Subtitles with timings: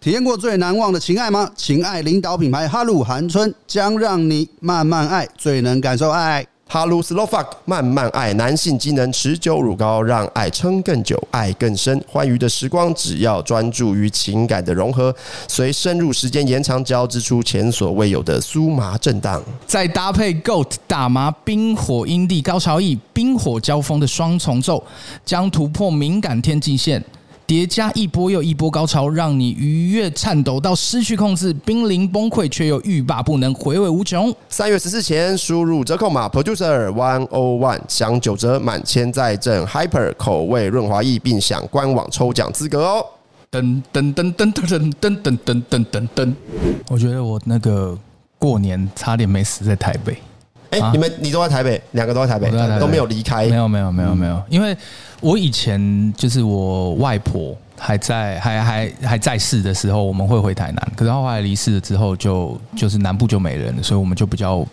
[0.00, 1.50] 体验过最难忘的情爱吗？
[1.56, 6.46] 情爱领导品牌哈鲁韩春将让你慢慢爱，最能感受爱。
[6.68, 12.00] 哈鲁 Slow Fuck 慢慢爱，男性机能持久乳膏，让爱撑更久，爱更深。
[12.06, 15.12] 欢愉的时光，只要专注于情感的融合，
[15.48, 19.42] 随深入时间延长，交织出前所未有的酥麻震荡。
[19.66, 24.84] 再搭配 GOAT 大麻冰火阴蒂高潮液，冰火交锋的双重奏，
[25.24, 27.02] 将突破敏感天际线。
[27.48, 34.30] 叠加一波又一波高潮，让你愉悦颤抖到失去控制，濒临崩溃却又欲罢不能，回味无穷。
[34.50, 43.06] 三月十四前输入折扣码 Producer One O One，享九折，满千再赠 Hyper 口味润滑液，并享官网抽奖资格哦！
[43.50, 46.34] 噔噔噔噔噔噔噔噔噔噔噔，
[46.90, 47.98] 我觉得我那个
[48.38, 50.18] 过年差点没死在台北。
[50.70, 53.46] 哎、欸，你们你都在台北，两个都在台北，都没有离开？
[53.46, 54.76] 没有没有没有没有，因为
[55.20, 60.92] 我以前就是我外婆还在还还还在世的时候，我们会回台南。
[60.96, 64.64] 可是后来离世了之后，就就是南部就没人了，所以我们就比较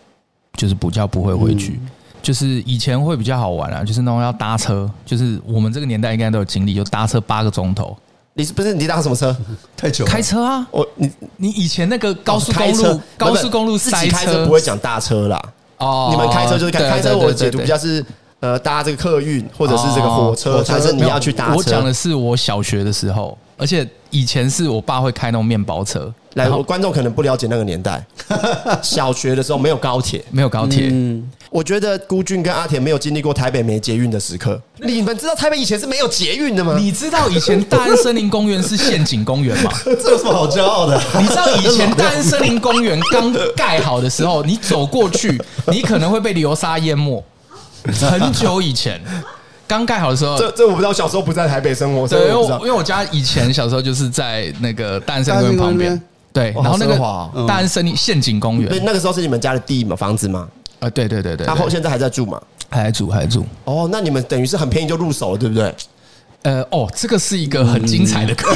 [0.58, 1.80] 就是比较不会回去。
[2.22, 7.96] 就是以前会比较好玩啊，就是那种要搭车，就是我们这个年代应该都有经历，就搭车八个钟头。
[8.34, 9.34] 你是不是你搭什么车？
[9.78, 10.68] 太久了，开车啊！
[10.72, 15.42] 我你你以前那个高速公路、哦、高速公路塞车，车不会讲大车啦。
[15.78, 18.04] 哦，你们开车就是开开车，我解读比较是
[18.40, 21.56] 呃搭这个客运或者是这个火车，还是你要去搭车？
[21.56, 26.14] 我讲的是我小学的时候，而且以前是我爸会开那种面包车。
[26.36, 28.06] 来，我观众可能不了解那个年代，
[28.84, 30.90] 小学的时候没有高铁，没有高铁。
[30.92, 34.62] 嗯，我觉得孤军跟阿田没有经历过台北没捷运的时刻。
[34.80, 36.76] 你们知道台北以前是没有捷运的吗？
[36.78, 39.72] 你知道以前大安森林公园是陷阱公园吗？
[40.04, 41.02] 这有什么好骄傲的？
[41.18, 47.24] 你知道以前大安森林公园刚盖好的时候，你走过去， 你可能会被流沙淹没。
[47.86, 49.00] 很久以前。
[49.66, 50.92] 刚盖好的时候，这这我不知道。
[50.92, 56.02] 小时候不在台北生活，对，因为因为我家以前小时候就是在那个大安森林公园旁边，
[56.34, 56.98] 对，然后那个
[57.48, 60.50] 大安森林陷阱公园，对，那个时候是你们家的地嘛，房子吗？
[60.80, 61.46] 啊，对对对对。
[61.46, 62.42] 他后现在还在住吗？
[62.70, 63.46] 还在住，还在住。
[63.64, 65.74] 哦，那你们等于是很便宜就入手了，对不对？
[66.44, 68.54] 呃，哦，这个是一个很精彩的课，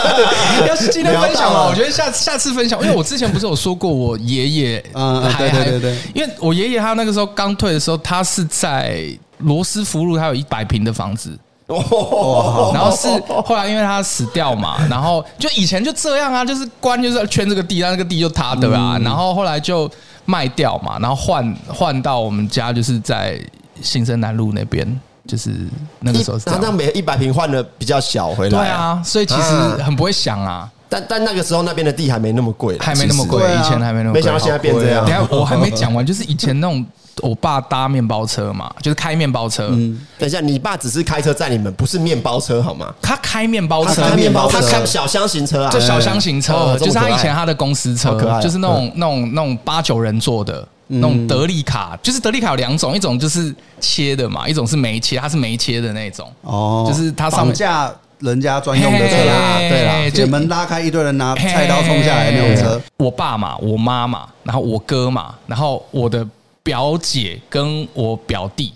[0.66, 9.18] 要是今天分享哦，我觉得下下次分享，因为我之前不是有说过我爷爷，嗯，对对对对，因为我爷爷他那个时候刚退的时候，他是在。
[9.40, 13.06] 罗斯福路，他有一百平的房子，然后是
[13.44, 19.86] 后来因为他死掉嘛，然后就以前就这样啊，就是官就是圈这个地，那那个地就他的啊，然后后来就
[20.26, 23.40] 卖掉嘛，然后换换到我们家，就是在
[23.80, 25.68] 新生南路那边，就是
[26.00, 29.50] 那个时候是这样，他那每一百平换的比较小回来，对啊，所以其实
[29.82, 35.04] 很不会想啊，但但那个时候那边的地还没那么贵，还没那么贵，以前还没那么贵，没想到现在变这样。
[35.04, 36.84] 等下我 还没讲完，就是以前那种。
[37.22, 39.68] 我爸搭面包车嘛，就是开面包车。
[39.72, 42.94] 嗯，等一下，你爸只是开车载你们，不是面包车好吗？
[43.00, 56.30] 他开面包车，开面包车，他开小箱型车啊，就小箱型车，就是他以前他的公司车，就是那种那种那种八九人坐的那种德利卡，就是德利卡有两种，一种就是切的嘛，一种是没切，它是没切的那种。
[56.42, 62.80] 哦，就是它上面架人家专用的车啦，对啦，铁门拉开，一堆人拿菜刀冲下来那种车。
[62.96, 66.26] 我爸嘛，我妈嘛，然后我哥嘛，然后我的。
[66.66, 68.72] 表姐跟我表弟，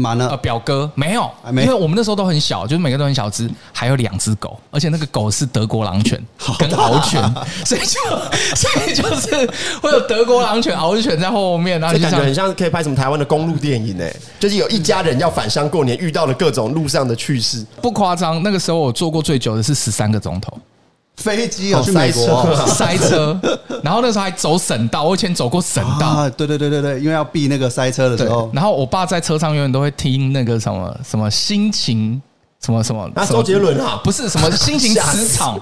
[0.00, 0.28] 满了。
[0.28, 6.20] 呃，表哥没有，因为我们那时候都很小，就是每个都很小只，还有两只狗，而且那个狗是德国狼犬
[6.58, 7.22] 跟獒犬，
[7.64, 8.00] 所以就
[8.56, 9.50] 所以就是
[9.80, 14.04] 会有德国狼犬、獒犬在后面，然后就感觉很像可以拍什么台湾的公路电影呢？
[14.38, 18.42] 就是有一家人要返乡过年，遇到了各种路上的趣事，不夸张。
[18.42, 20.56] 那个时候我坐过最久的是十三个钟头。
[21.16, 23.38] 飞机有去美国 塞车，
[23.82, 26.06] 然后那时候还走省道，我以前走过省道。
[26.08, 28.50] 啊，对对对对对，因为要避那个塞车的时候。
[28.54, 32.20] 然后我爸在车上永远都会听那个什么什么心情
[32.64, 33.10] 什么什么。
[33.14, 35.60] 那周杰伦啊， 不是什么心情磁场，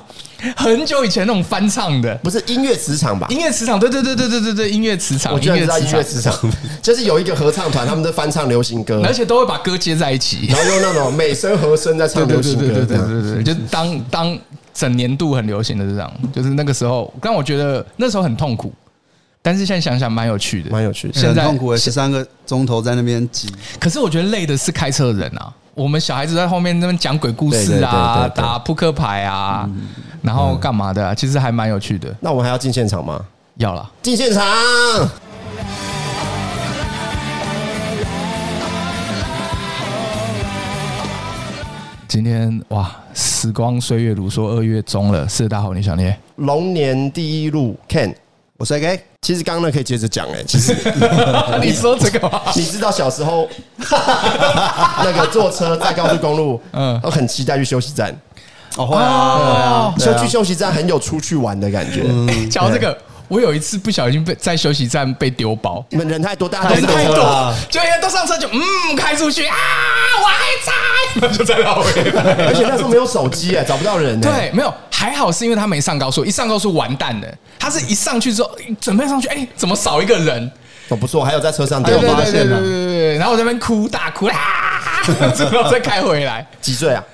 [0.56, 3.26] 很久以前那种翻唱的，不是音乐磁场吧？
[3.28, 5.32] 音乐磁场，对对对对对对对，音乐磁场。
[5.32, 6.32] 我居然知道音乐磁场，
[6.80, 14.38] 就是有一个合唱团，他们在翻唱流行歌，而且都会把歌接在一起，然后用那种美声和声在唱流行歌，对对对对对对，就当当。
[14.78, 18.72] 整年度很流行的是这张，就是那个时候，但我觉得那时候很痛苦，
[19.42, 21.14] 但是现在想想蛮有趣的，蛮有趣的。
[21.14, 25.52] 现在痛苦十三个钟头在那边挤，可是我觉得累的是开车的人啊。
[25.74, 29.68] 我们小孩子在后面那边讲鬼故事啊，打扑克牌啊，
[30.22, 32.14] 然后干嘛的，啊，其实还蛮有趣的。
[32.20, 33.20] 那我们还要进现场吗？
[33.56, 34.44] 要了，进现场。
[42.18, 45.28] 今天哇，时光岁月如梭，二月中了。
[45.28, 48.12] 是大好，你想念龙年第一路 Ken，
[48.56, 48.98] 我是 AK。
[49.22, 50.74] 其实刚刚呢可以接着讲哎，其实
[51.62, 52.42] 你说这个吗？
[52.56, 53.48] 你知道小时候
[53.78, 58.12] 那个坐车在高速公路，嗯，我很期待去休息站。
[58.76, 62.02] 哦，会啊，就去休息站很有出去玩的感觉。
[62.48, 62.98] 讲这个。
[63.28, 69.56] 我有一次不小心被在休息站被丢包，你们人太多，大家都太多，就因为都上车就嗯开出去啊，
[70.20, 74.18] 我还在，就在绕回来，而且那时候没有手机哎，找不到人。
[74.20, 77.28] 对，没有，还好是因为他没上高速，一上高速完蛋了。
[77.58, 80.50] 他是一上去之后准备上去，哎，怎么少一个人？
[80.88, 84.34] 哦，不错，还有在车上丢，发现了，对对对，然后我在那边哭大哭啊，
[85.20, 85.30] 然
[85.62, 86.46] 后再开回来。
[86.62, 87.04] 几岁啊？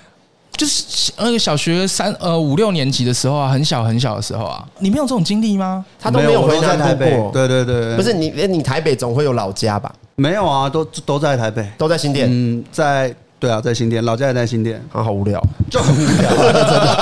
[0.56, 5.84] 就是那个小学三呃五六年级的时候啊，很小很小的时候啊，你没有这种经历吗？
[6.00, 7.30] 他都没有回南部过。
[7.32, 9.92] 对对对，不是你，你台北总会有老家吧？
[10.16, 12.28] 没有啊，都都在台北，都在新店。
[12.30, 14.80] 嗯，在对啊，在新店，老家也在新店。
[14.92, 16.98] 啊，好无聊，就很无聊， 真的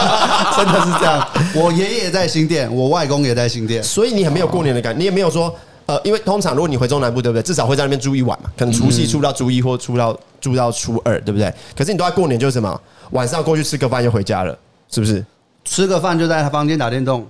[0.57, 1.29] 真的是这样。
[1.55, 5.55] 我爷爷在新店，我外公也在新店，所以你很没有过年的感觉，你也没有说
[5.85, 7.43] 呃，因为通常如果你回中南部，对不对？
[7.43, 11.53] 至少会在那边住一晚嘛，可能除夕住到初一或住到住到初二，对不对？
[11.77, 12.81] 可是你都在过年，就是什么？
[13.12, 14.59] 晚上过去吃个饭就回家了，
[14.91, 15.25] 是不是？
[15.64, 17.25] 吃个饭就在他房间打电动，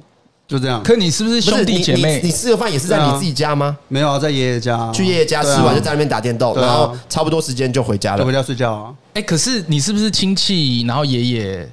[0.49, 0.83] 就这样。
[0.83, 2.21] 可你是不是兄弟姐妹？
[2.23, 3.77] 你吃个饭也是在你自己家吗？
[3.89, 4.91] 没有啊，在爷爷家。
[4.91, 8.95] 去爷爷家吃完就在那边打电动，然后差不多时间就回家了，回家睡觉啊。
[9.15, 10.83] 哎，可是你是不是亲戚？
[10.87, 11.69] 然后爷爷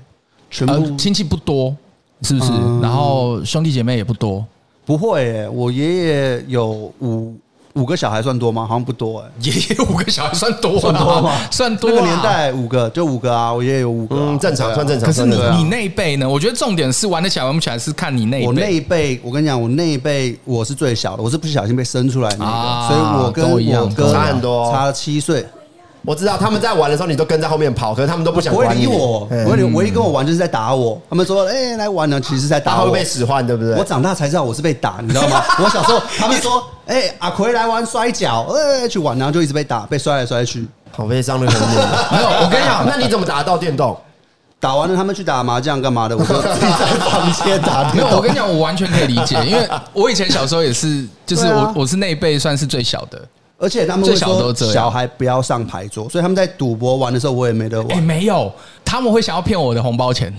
[0.52, 1.76] 全部亲戚不多，
[2.24, 2.52] 是不是？
[2.82, 4.46] 然后兄弟姐妹也不多。
[4.86, 7.36] 不会，我爷爷有五。
[7.76, 8.66] 五个小孩算多吗？
[8.68, 9.30] 好像不多哎。
[9.42, 11.38] 爷爷五个小孩算多，算多吗？
[11.52, 11.90] 算多。
[11.92, 15.08] 那个年代五个就五个啊，我爷爷有五个，嗯，正常算正常。
[15.08, 16.28] 可是你你那一辈呢？
[16.28, 18.48] 我觉得重点是玩得起来玩不起来是看你那一辈。
[18.48, 25.46] 我那一辈，我跟你讲，我那一辈我是最小的，我是不小心被生出来那个，所以我跟我哥差很多，差了七岁。
[26.06, 28.86] 我知道他们在玩的时候，你都跟在后面跑，可是他们都不想管你。
[28.86, 31.00] 不会理我，不会理我，唯一跟我玩就是在打我。
[31.10, 33.76] 他们说：“哎，来玩呢，其实在打我。”会被使唤，对不对？
[33.76, 35.44] 我长大才知道我是被打，你知道吗？
[35.64, 43.98] 我小时候他们说：“哎，阿奎来玩摔跤，哎，去玩，然后就一直被打，被摔来摔去，好悲伤的童年。”没有，我跟你讲，那你怎么打得到电动？
[44.62, 46.18] 打完了，他们去打麻将干嘛的？
[46.18, 47.94] 我说自己在房间打。
[47.94, 53.22] 没有，我跟你讲，我完全可以理解，因为我以前小时候也是，就是我我是那一辈算是最小的。
[53.60, 57.90] 而且他们会说小孩不要上牌桌，所以他们在赌博玩的时候，我也没得玩。
[57.90, 58.50] 欸，没有，
[58.86, 60.34] 他们会想要骗我的红包钱，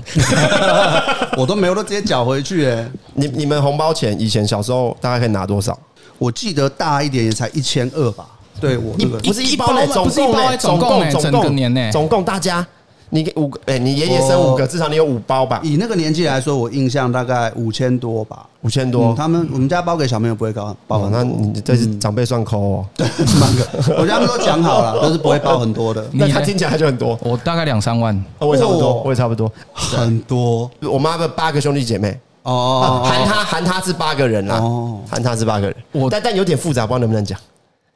[1.37, 2.67] 我都没有，都直接缴回去。
[2.67, 5.79] 哎，你你们红包钱以前小时候大概可以拿多少？
[6.19, 8.27] 我记得大一点也才一千二吧。
[8.59, 12.67] 对我那个不是一包嘞，总共嘞，总共总共年呢，总共大家。
[13.13, 15.61] 你给五个，哎，你爷爷生五个，至少你有五包吧？
[15.63, 19.13] 以那个年纪来说，我印象大概五千多吧，五千多。
[19.17, 21.19] 他们我们家包给小朋友不会高，包很多。
[21.19, 22.87] 那你这是长辈算抠哦。
[22.95, 23.07] 对，
[23.41, 24.01] 蛮个。
[24.01, 26.07] 我家他们都讲好了，都是不会包很多的。
[26.15, 27.19] 那他听起来就很多。
[27.23, 30.71] 我大概两三万，我也差不多，我也差不多，很多。
[30.81, 34.63] 我妈的八个兄弟姐妹哦，含他含他是八个人啦，
[35.11, 35.77] 含他是八个人。
[35.91, 37.39] 我但但有点复杂，不知道能不能讲。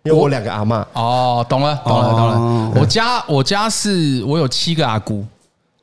[0.07, 2.73] 因为我两个阿妈哦，懂了，懂了，懂了。
[2.79, 5.25] 我家我家是我有七个阿姑。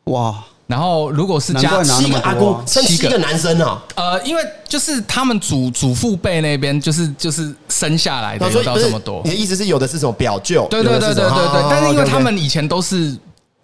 [0.06, 0.36] 哇，
[0.68, 3.82] 然后如果是加七个阿姑，生七个男生啊？
[3.96, 9.24] 呃，因为就是他们祖祖父辈那边，就是就是生下来的有到这么多。
[9.24, 10.68] 你的意思是有的是什么表舅？
[10.70, 11.68] 对对对对对对。
[11.68, 13.18] 但是因为他们以前都是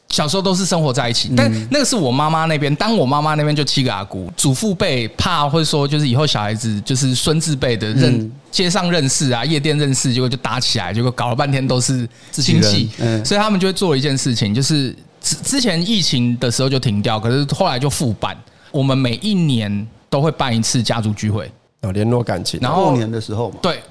[0.09, 12.89] 小时候都是生活在一起，但那个是我妈妈那边，当我妈妈那边就七个阿姑，祖父辈怕会说就是以后小孩子就是孙子辈的认街上认识啊，夜店认识，结果就打起来，结果搞了半天都是亲戚，
[13.23, 14.95] 所以他们就会做了一件事情，就是。
[15.19, 18.37] 之之前疫情的时候就停掉，可是后来就复办。
[18.71, 22.57] 我们每一年都会办一次家族聚会，哦，联络感情。
[22.61, 23.81] 然后过年的时候嘛，对，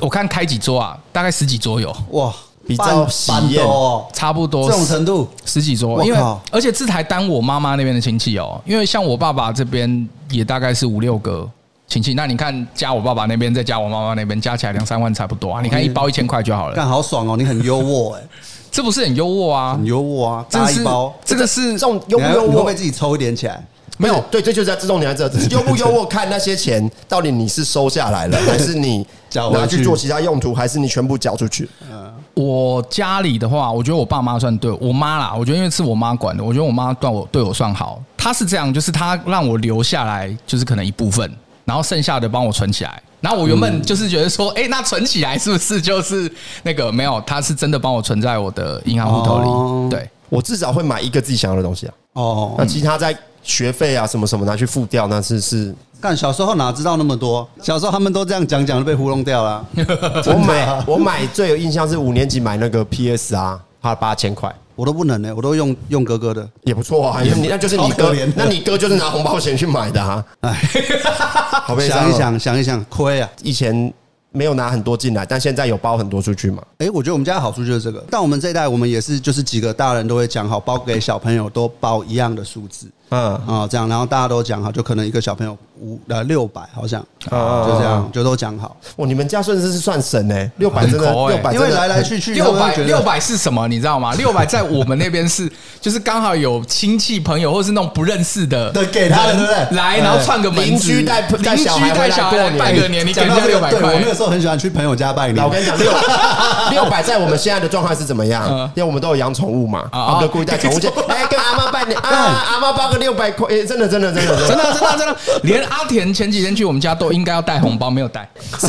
[0.00, 1.94] 我看开几桌啊，大概十几桌有。
[2.12, 2.32] 哇，
[2.70, 6.04] 比较喜宴哦，差不多这种程度，十几桌。
[6.04, 6.18] 因为
[6.50, 11.48] 而且这台单我妈妈那边的亲戚哦，因为像我爸爸这边也大概是五六个
[11.88, 15.60] 亲戚，那你看加我爸爸那边再加我妈妈那边，加起来两三万差不多啊。
[15.60, 18.20] 你看一包一千块就好了，干好爽哦，你很优渥哎。
[18.72, 20.46] 这不是很优渥啊，很优渥啊！
[20.48, 22.46] 这一包，这个是这种优不优渥？
[22.52, 23.60] 会不会自己抽一点起来？
[23.96, 26.06] 没有，对，这就是在自动点在这， 优不优渥？
[26.06, 29.04] 看那些钱到底你是收下来了， 还是你
[29.52, 31.68] 拿去做其他用途，还是你全部缴出去？
[31.90, 35.34] 嗯，我家里的话，我觉得我爸妈算对我妈啦。
[35.36, 38.02] 我觉得因为是我妈管的，我觉得我妈对我对我算好。
[38.16, 41.30] 她是这样，就是她让我留下来，就是可能一部分，
[41.64, 43.02] 然后剩下的帮我存起来。
[43.20, 46.30] 然后我原本就是觉得说，哎，那存起来是不是就是
[46.62, 47.20] 那个没有？
[47.26, 49.90] 她是真的帮我存在我的银行户头里。
[49.90, 51.94] 对，我至少会买一个自己想要的东西啊。
[52.14, 55.74] 哦，那其他在学费啊什么什么拿去付掉，那是是。
[56.00, 57.46] 干小时候哪知道那么多？
[57.62, 59.64] 小时候他们都这样讲讲，就被糊弄掉了。
[60.26, 64.52] 我买我买最有印象是五年级买那个 PS 啊，花了八千块。
[64.74, 67.20] 我都不能呢、欸，我都用用哥哥的，也不错啊。
[67.20, 70.24] 你那就是你哥，那你哥就是拿红包钱去买的啊。
[70.40, 70.58] 哎，
[71.66, 71.98] 好悲伤。
[71.98, 73.28] 想一想，想一想，亏啊！
[73.42, 73.92] 以前
[74.32, 76.62] 没有拿很多进来，但现在有包很多出去嘛。
[76.78, 78.02] 哎，我觉得我们家的好处就是这个。
[78.10, 82.86] 但我们这一代，我们也是就是几个大人都会讲好，包给小朋友都包一样的数字。
[83.10, 87.00] 嗯啊，这样，然后大家都讲好，就可能一个小朋友五呃六百，好像
[87.30, 88.76] 啊，就这样，就都讲好。
[88.96, 93.66] 哇，你们家算是是算神呢，六百真的六百，因为来来去去六百六百是什么？
[93.68, 94.12] 你知道吗？
[94.14, 95.50] 六百在我们那边是
[95.80, 99.76] 就是刚好有亲戚朋友或是那种不认识的，对，给他的对不对？
[99.76, 103.92] 来，然后串个门，邻居带邻居带小孩来拜个年，你给人家六百块。
[103.94, 105.44] 我那个时候很喜欢去朋友家拜年。
[105.44, 105.90] 我跟你讲，六
[106.70, 108.48] 六百在我们现在的状况是怎么样？
[108.74, 113.90] 因为我们都有养宠物嘛，我们就故意带宠物去， 哎跟阿妈拜年啊，阿妈包个六百块，真的。
[113.90, 118.30] 真的真的真的真的真的真的，连阿田前几天去我们家都应该要带红包，没有带。
[118.58, 118.68] 是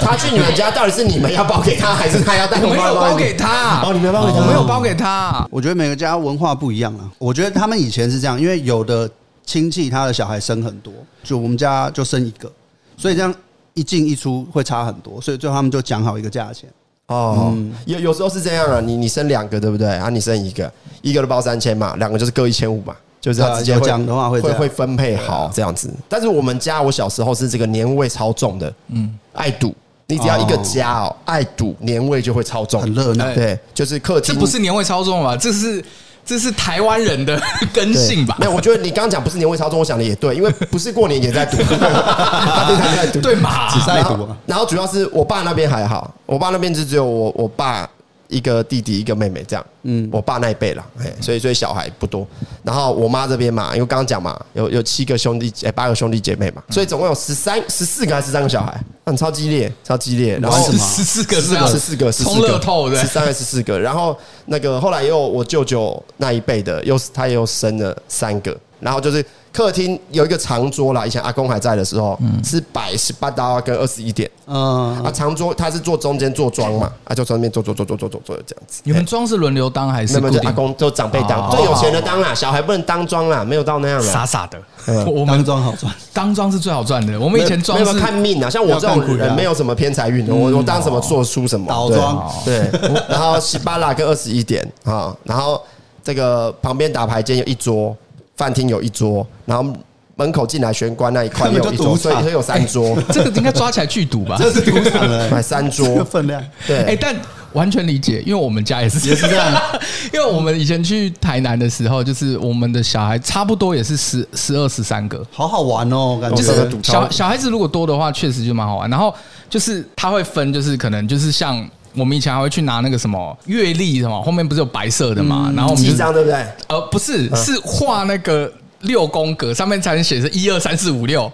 [0.00, 2.74] 他去你们家，到底是你们要包给他，还是他要带红包？
[2.76, 5.48] 没有包给他哦，你们包给他，我没有包给他。
[5.50, 7.10] 我觉得每个家文化不一样啊。
[7.18, 9.10] 我觉得他们以前是这样，因为有的
[9.44, 10.92] 亲戚他的小孩生很多，
[11.24, 12.50] 就我们家就生一个，
[12.96, 13.34] 所以这样
[13.74, 16.70] 一进一出会差很多，所以最后他们就讲好一个价钱。
[17.06, 17.52] 哦，
[17.86, 19.88] 有有时候是这样啊，你你生两个对不对？
[19.88, 20.72] 啊，你生一个，
[21.02, 22.94] 一个都包三千嘛，两个就是各一千五嘛。
[23.20, 29.74] 就是他直接讲的话会会会分配好这样子，但是我们家我小时候是这个年味超重的，嗯，爱赌，
[30.06, 35.36] 你只要一个家哦，爱赌年味就会超重，很热闹，对，就是客厅，这不是年味超重吧？
[35.36, 35.84] 这是
[36.24, 37.38] 这是台湾人的
[37.74, 38.36] 根性吧？
[38.40, 41.58] 没有，我觉得你刚刚讲不是年味超重，我想的也对，因为不是过年也在赌，
[43.20, 43.68] 对嘛？
[43.68, 47.86] 只在赌，然后主要是我爸那边还好，我爸那边就只有我我爸。
[48.30, 49.66] 一个弟弟，一个妹妹，这样。
[49.82, 52.26] 嗯，我爸那一辈了，哎，所以所以小孩不多。
[52.62, 60.38] 然后我妈这边嘛，因为刚刚讲嘛，有有七个兄弟，哎，八个兄弟姐妹嘛，所以总共有十三、十四个还是十三个小孩，很超激烈，超激烈。
[60.38, 63.78] 然后十四个，十四个，十四个，十四个，十三个，十四个。
[63.78, 69.24] 然后那个后来又我舅舅那一辈的，又他又生了三个，然后就是。
[69.52, 74.30] 客厅有一个长桌啦，以前阿公还在的时候，是摆十八刀跟二十一点。
[74.46, 78.80] 嗯，啊，长桌他是坐中间坐庄嘛，啊，就从那边坐坐坐坐坐坐坐这样子。
[78.84, 80.14] 你们庄是轮流当还是？
[80.14, 84.06] 那么就，阿公就长辈当，最有钱的当啦，小孩不能当庄啦，没有到那样的。
[84.12, 87.18] 傻傻的，我们庄好赚，当庄是最好赚的。
[87.18, 91.66] 我们以前庄是看命啊，像我这种人没有什么偏财运的，我我当什么做出什么。
[91.68, 92.70] 倒庄对，
[93.08, 95.60] 然后十八啦跟二十一点啊，然后
[96.04, 97.96] 这个旁边打牌间有一桌。
[98.40, 99.70] 饭厅有一桌，然后
[100.16, 102.96] 门口进来玄关那一块有一桌，所以它有三桌。
[103.12, 104.38] 这个应该抓起来聚赌吧？
[104.38, 106.42] 这是赌场了，买三桌分量。
[106.66, 107.14] 对，哎，但
[107.52, 109.62] 完全理解，因为我们家也是也是这样。
[110.14, 118.88] 因为我们以前去台南的时候，就是我们的小孩差不多也是十十二十三个，好好玩哦，感觉就是小小孩子如果多的话，确实就蛮好玩。
[118.88, 119.14] 然后
[119.50, 121.68] 就是他会分，就是可能就是像。
[121.94, 125.52] 我们以前还会去拿那个什么月历什么，后面不是有白色的嘛？
[125.56, 126.46] 然后我们几张对不对？
[126.68, 131.30] 呃，不是，是画那个六宫格，上面才能写是一二三四五六，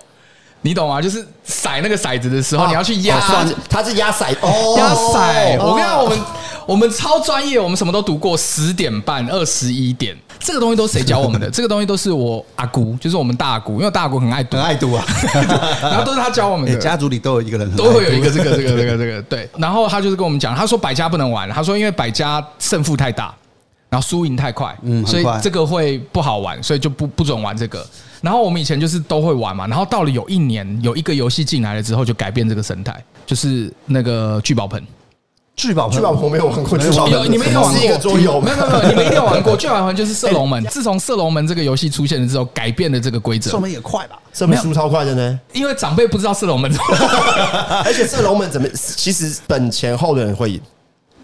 [0.62, 1.00] 你懂吗？
[1.02, 3.20] 就是骰那个骰子的时候，你要去压，
[3.68, 4.30] 它是压骰，
[4.76, 5.58] 压骰。
[5.60, 6.18] 我跟你讲，我们
[6.66, 10.16] 我们超专业，我们什么都读过，十点半、二十一点。
[10.46, 11.50] 这个东西都是谁教我们的？
[11.50, 15.04] 这个东西都是我阿姑，就是我们大姑，因为大阿姑很爱赌，很爱赌啊。
[15.82, 16.78] 然后都是他教我们的。
[16.78, 19.48] 家族里都有一个人，都会有一个这个这个这个这个对。
[19.58, 23.34] 然后他就是跟我们讲，他说百家不能玩，他说因为百家胜负太大，
[23.90, 27.84] 然后输赢太快，嗯，所以这个会不好玩，所以就不不准玩这个。
[28.20, 34.80] 然后我们以前就是都会玩嘛，然后到了有一年有一个游戏进来了之后，就改变这个生态，就是那个聚宝盆。
[35.56, 38.38] 聚宝聚宝盆没有玩过，有你们有玩过桌游？
[38.42, 39.56] 没有没有没有，你们一定有 玩过。
[39.56, 43.50] 聚宝盆就是射龙门，自从射龙门这个游戏出现了之后，改变了这个规则。
[43.50, 44.18] 射门也快吧？
[44.34, 45.40] 射门输超快的呢？
[45.54, 46.70] 因为长辈不知道射龙门，
[47.84, 48.68] 而且射龙门怎么？
[48.74, 50.60] 其实本前后的人会赢。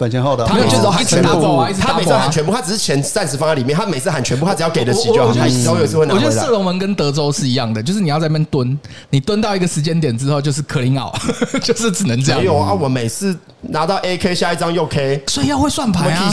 [0.03, 5.33] 本钱后的，他们就是喊全部，他每次喊全部，他只是钱暂时放在里面，他每次喊全部，他只要给得起就好。
[5.33, 6.27] 有时会拿回来。
[6.27, 8.77] 我觉得射龙门跟德州是一样的，就是你要在那边蹲，
[9.11, 11.15] 你蹲到一个时间点之后，就是克林奥，
[11.63, 12.41] 就是只能这样。
[12.41, 16.31] 没有啊，我每次拿到 A K 下一张又 K，所以要会算牌啊，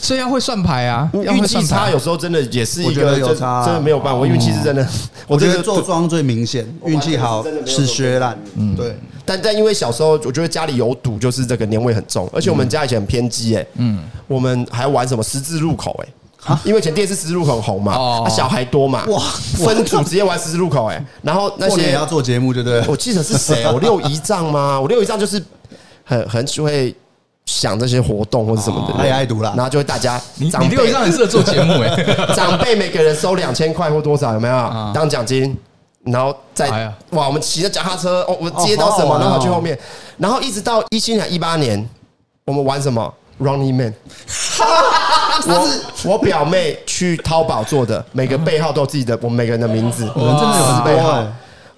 [0.00, 1.10] 所以要会算牌啊。
[1.12, 4.18] 运气差有时候真的也是一个有差，真的没有办法。
[4.18, 4.86] 我运气是真的，
[5.26, 8.38] 我觉得坐庄最明显，运气好是削烂。
[8.56, 8.96] 嗯，对。
[9.24, 16.00] 但但因为小时候，我觉得家里有赌，就是这个年味很重，而且我们家以前很偏激哎，嗯，我们还玩什么十字路口
[16.46, 19.18] 哎，因为以前电视十字路口很红嘛，小孩多嘛，哇，
[19.56, 22.84] 分组直接玩十字路口哎，然后那些也要做节目，对不对？
[22.86, 23.64] 我记得是谁？
[23.72, 24.78] 我六姨丈吗？
[24.80, 25.42] 我六姨丈就是
[26.04, 26.94] 很很会
[27.46, 31.88] 想这些活动或者什么的，他也爱赌啦，然后就会大家，你你六姨丈很适合做节目哎，
[32.36, 34.54] 长辈每个人收两千块或多少有没有？
[34.94, 35.56] 当奖金？
[36.04, 36.70] 然后再
[37.10, 39.78] 哇，我们骑着脚踏车哦，我们接到什么，然后去后面，
[40.16, 41.86] 然后一直到一七年、一八年，
[42.48, 43.12] 我们玩什么
[43.42, 43.92] Running Man，
[45.46, 51.22] 我我表妹去淘宝做的，每个背号都有自己的，我们每个人的名字，我们真的有背号。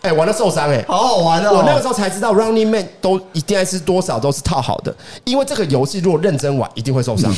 [0.02, 1.56] 哎，玩到受伤哎，好好玩哦！
[1.56, 7.30] 我那个时候才知道，Running Man 都一定是多少都是套好的，因为这个游戏如果认真玩，一定会受伤。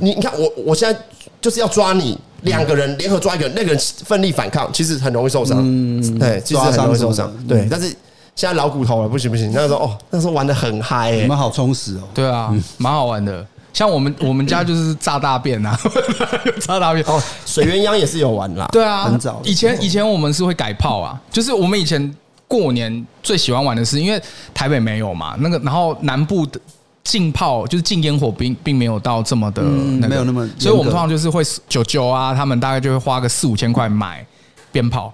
[0.00, 1.00] 你你看我我现在
[1.40, 5.56] 就是要抓你，两个人联合抓一个人，那个人奋力反抗，其实很容易受伤。
[5.60, 7.32] 嗯，对，其实很容易受伤。
[7.48, 7.96] 对，但是
[8.36, 9.50] 现在老骨头了，不行不行。
[9.52, 12.02] 那个时候哦，那时候玩的很嗨，你们好充实哦。
[12.14, 13.44] 对啊，蛮好玩的。
[13.72, 15.74] 像我们 我们家就是炸大便呐，
[16.60, 17.20] 炸大便哦。
[17.46, 19.40] 水鸳鸯也是有玩啦，对啊，很早。
[19.42, 22.14] 以前以前我们是会改炮啊，就是我们以前
[22.46, 26.60] 过年最喜欢玩的是，因为台北没有嘛，那个然后南部的
[27.04, 34.22] 禁炮就是禁烟火并并没有到这么的那个，没有那么，所以我们通常就是会九九啊，他们大概就会花个四五千块买
[34.70, 35.10] 鞭炮。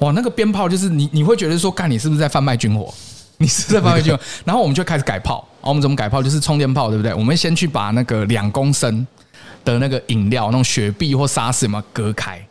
[0.00, 2.92] 哇，那个鞭炮就是你你会觉得说，干你是不是在贩卖军火？
[3.38, 4.20] 你是在贩卖军火？
[4.44, 5.46] 然后我们就开始改炮。
[5.62, 6.22] 我们怎么改炮？
[6.22, 7.12] 就是充电炮，对不对？
[7.14, 9.06] 我们先去把那个两公升
[9.64, 12.42] 的那个饮料，那种雪碧或沙士嘛，隔开，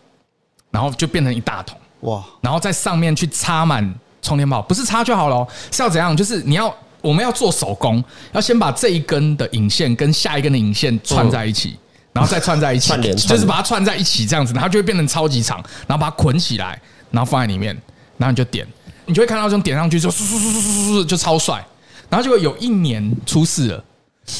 [0.70, 2.24] 然后就变成一大桶哇！
[2.41, 3.91] 然后在上面去插满
[4.22, 6.15] 充电炮，不是插就好了，是要怎样？
[6.15, 11.75] 就是你要我们要做手工，要先把这一根的引线跟下一根的引线串在一起，
[12.13, 16.79] 然后再串在一起，就是把它串在一起这样子，然后就会变成超级长，然后把它捆起来，
[17.12, 17.75] 然后放在里面，
[18.18, 18.66] 然后你就点，
[19.06, 21.66] 你就会看到这种点上去就嗖嗖嗖嗖嗖就超帅。
[22.10, 23.84] 然后结果有一年出事了，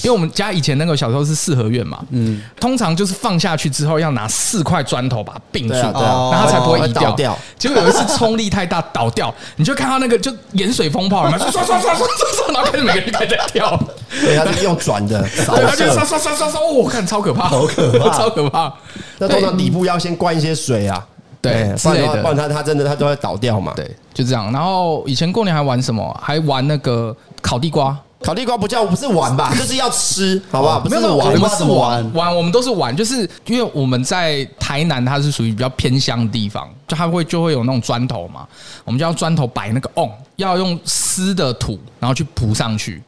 [0.01, 7.15] 因为我们家以前那个小时候是四合院嘛，嗯，通常就是放下去之后要拿四块砖头把它并住，然后它才不会移掉。
[7.57, 13.79] 结果有一次冲力太大倒掉，你就看到那个就盐水风炮，刷刷刷刷刷刷，然后开始每个人开始在跳。
[14.21, 18.73] 对，它是用转的， 对，它就刷刷刷刷刷，我看超可怕，好可怕，超可怕。
[19.19, 21.05] 那通常底部要先灌一些水啊，
[21.41, 23.74] 对，不然不然他他真的他都会倒掉嘛。
[23.75, 24.51] 对，就这样。
[24.51, 26.19] 然后以前过年还玩什么？
[26.22, 27.15] 还玩那个。
[27.41, 30.78] 烤地瓜，烤地瓜不叫不是玩吧， 就是要吃，好不好？
[30.78, 38.45] 不是玩，我们是玩玩，我们都是玩，就是因为我们在台南，它是属于比较偏乡的地方，就它会就会有那种砖头嘛，
[38.84, 43.02] 我们就要砖头摆那个瓮，要用湿的土，然后去铺上去，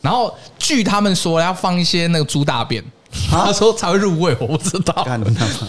[0.00, 2.82] 然后据他们说要放一些那个猪大便。
[3.30, 4.94] 他说才会入味，我不知道，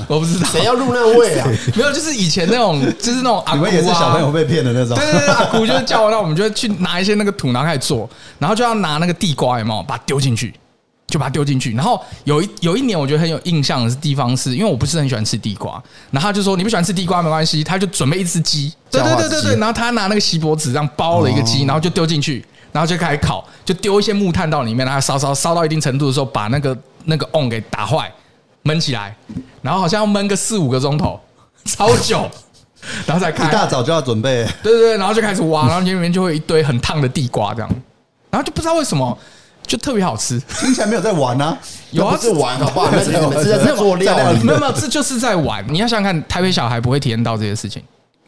[0.08, 1.48] 我不知道谁要入那味啊？
[1.76, 4.96] 没有，就是以前那种，就是那种阿姑啊，你们也是小朋友被骗的那种。
[4.98, 9.82] 对对对，阿姑就是叫我，那我们就会去拿一些那个土，然后开始做，然后就要拿那个地瓜，有没有？
[9.84, 10.54] 把它丢进去，
[11.08, 11.74] 就把它丢进去。
[11.74, 15.82] 然后有一有一年，我觉得很有印象的地方是，因为我不是很喜欢吃地瓜，
[16.12, 26.78] 然后他就说你不喜欢吃地瓜没关系，他就准备一只鸡，对对对对对，然后他拿那个锡箔纸这样包了一个鸡，然后就丢进去，然后就开始烤，就丢一些木炭到里面，然后烧烧烧到一定程度的时候，把那个。
[27.10, 28.12] 那个瓮给打坏，
[28.64, 29.16] 闷起来，
[29.62, 31.18] 然后好像要闷个四五个钟头，
[31.64, 32.30] 超久，
[33.06, 33.48] 然后再开。
[33.48, 37.70] 一大早就要准备，对对对，然后就开始挖，然后里面就会有一堆很烫的地瓜这样，
[38.30, 39.18] 然后就不知道为什么
[39.66, 41.58] 就特别好吃，听起来没有在玩啊，
[41.92, 42.92] 有啊，是玩好不好？
[43.00, 45.66] 是在做料，没有没有，这就是在玩。
[45.72, 47.82] 你要想想看，台北小孩不会体验到这些事情。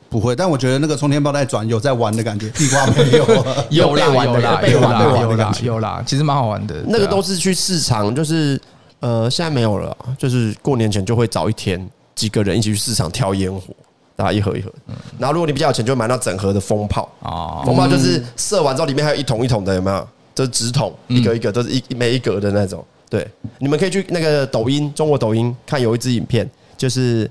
[0.10, 2.50] 不会，但我觉得那个冲天炮在转，有在玩的感觉。
[2.58, 3.26] 地瓜没有，
[3.70, 6.76] 有啦，有啦，有啦，有啦，有啦，其实蛮好玩的。
[6.88, 8.60] 那个都是去市场，就是
[9.02, 13.72] 呃，现在没有了，就是过年前就会早一天，几个人一起去市场挑烟火，
[14.16, 14.74] 大家一盒一盒。
[15.20, 20.08] 然后如果你比较有钱，就会买到整盒的风炮啊，风炮就是射完之后里面还有一桶一桶的，有没有？
[20.34, 22.84] 就是纸筒，一个一个都是一每一格的那种。
[23.10, 23.28] 对，
[23.60, 27.30] 你们可以去那个抖音，中国抖音看有一支影片，就是。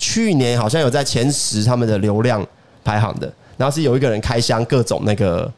[0.00, 2.44] 去年好像有在前十他们的流量
[2.82, 5.48] 排行的，然后是有一个人开箱各种那个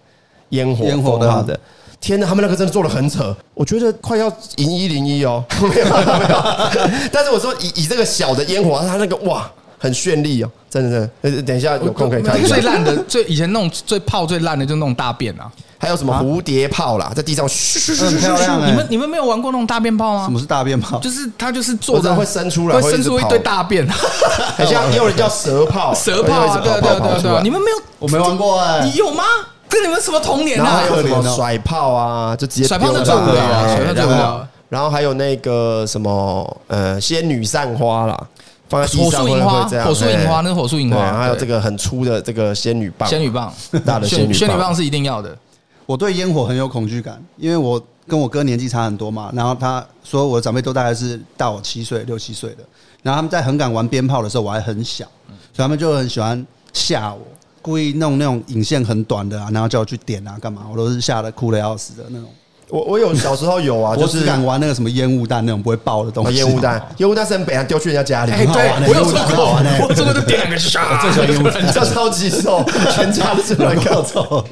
[0.50, 1.58] 烟火，烟火的，
[2.00, 4.26] 天呐，他们那个真的做的很扯，我觉得快要
[4.56, 9.50] 赢一零一哦，没 有没有， 但是我说以以这个小的烟火，他那个哇。
[9.82, 11.42] 很绚丽哦，真的，真的。
[11.42, 12.54] 等一下有空可以看一下。
[12.54, 15.50] 最烂的，最以前那种最炮最烂的，就那种大便啊。
[15.76, 18.50] 还有什么蝴蝶炮啦，在地上嘘嘘嘘嘘嘘。
[18.64, 20.24] 你们你们没有玩过那种大便炮吗？
[20.24, 21.00] 什么是大便炮？
[21.00, 23.84] 就是它就是坐着会伸出来，会伸出一堆大便。
[23.88, 27.42] 好像也有人叫蛇炮，蛇炮啊，对对对对。
[27.42, 27.76] 你们没有？
[27.98, 28.84] 我没玩过哎。
[28.84, 29.24] 你有吗？
[29.68, 30.82] 跟你们什么童年啊？
[30.82, 32.36] 还有什么甩炮啊？
[32.36, 34.46] 就直接甩炮就最无聊啊，甩炮最无聊。
[34.68, 38.26] 然后还有那个什么呃仙女散花啦。
[38.72, 43.52] 放在地上会会这样，火树银花，那是火树银花，还有这个很粗的这个仙女棒，仙女棒，
[43.84, 45.36] 大的仙女棒，仙女棒是一定要的。
[45.84, 52.64] 我对烟火很有恐惧感，因为我跟我哥年纪差很多嘛，然后他说我的长辈都大概是大我七岁六七岁的，
[53.02, 55.04] 然后他们在很敢玩鞭炮的时候，我还很小，
[55.52, 57.20] 所以他们就很喜欢吓我，
[57.60, 62.28] 故意弄那种引线很短的啊，然后叫我去点啊干嘛，我都是吓得哭的要死的那种。
[62.72, 66.38] 我我有 小时候有啊，就是敢玩那个什么烟雾弹那种不会爆的东西。
[66.38, 68.32] 烟雾弹，烟雾弹是很被人丢去人家家里。
[68.46, 70.88] 对，我有做过，我做过就点两个 下。
[70.90, 74.42] 我最喜欢烟雾弹， 叫超级臭，全家都是那个臭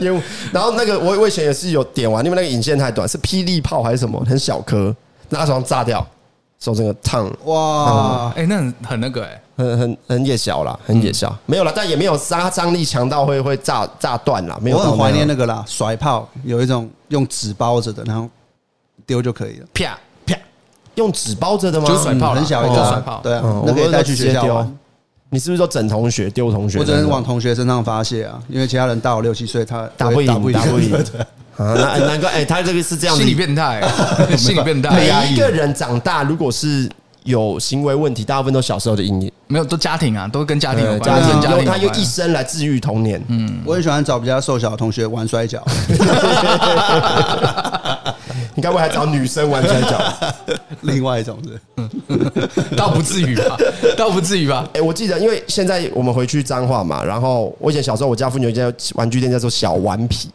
[0.00, 0.22] 烟雾。
[0.52, 4.94] 然后那个我我以前也是有点完，因为那个引线太短，是霹雳炮还是什么，很小颗，
[5.30, 6.06] 拿手上炸掉，
[6.60, 8.32] 手整个烫哇！
[8.36, 14.58] 哎，那很很那个哎，很很很野小啦，很野小，没有了，但也没有杀伤力强到会会炸炸断啦。
[14.60, 18.28] 没有，我很怀念那个啦，甩炮有一种用纸包着的，然后
[19.06, 20.36] 丢就可以了，啪啪，
[20.96, 21.88] 用纸包着的吗？
[21.88, 24.78] 就甩炮，很小一个甩炮，对啊，那可以带去学校玩。
[25.28, 26.78] 你是不是说整同学丢同学？
[26.78, 30.94] 我只能往同学身上发泄啊，因为其他人大我六七岁，他打不赢，打不赢。
[31.58, 33.82] 啊，难难怪哎，他这个是这样，心理变态，
[34.36, 34.94] 心理变态。
[34.94, 36.88] 每一个人长大，如果是
[37.24, 41.22] 有行为问题，大部分都小时候的阴影，没有都家庭啊，都跟家庭有关。
[41.40, 43.22] 家庭，他用一生来治愈童年。
[43.28, 45.62] 嗯，我很喜欢找比较瘦小的同学 玩摔跤。
[48.54, 50.00] 你该不会还找女生玩摔跤？
[50.82, 51.60] 另外一种是，
[52.74, 53.56] 倒不至于吧？
[53.96, 54.66] 倒不至于吧？
[54.72, 60.30] 哎，我记得，因为现在我们回去彰化嘛，然后我以前小时候，我家附近有一家玩具店叫做小顽皮，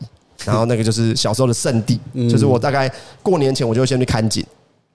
[0.45, 2.91] 然后那个就是小时候的圣地，就是我大概
[3.24, 4.45] 过年前我就会先去看景，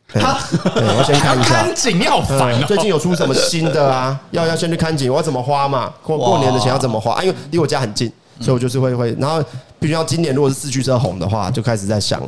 [0.09, 4.19] 他，我先看一下看景要烦，最近有出什么新的啊？
[4.31, 5.93] 要要先去看景，我要怎么花嘛？
[6.03, 7.15] 过过年的钱要怎么花？
[7.15, 9.43] 啊，因为离我家很近，所以我就是会会，然后
[9.79, 12.23] 比如说今年如果是四驱车红的话，就开始在想。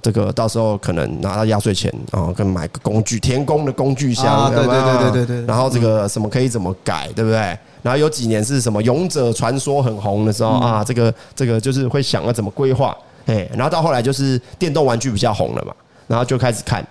[0.00, 5.44] 这个到时候可能拿到压岁钱，然后跟买个工具，天工的工具箱，对对对对对对。
[5.44, 7.38] 然后这个什么可以怎么改，对不对？
[7.82, 15.74] 然后有几年是什么勇者传说很红的时候啊，这个这个就是会想要怎么规划，哎，然后到后来就是电动玩具比较红了嘛，
[16.06, 16.86] 然后就开始看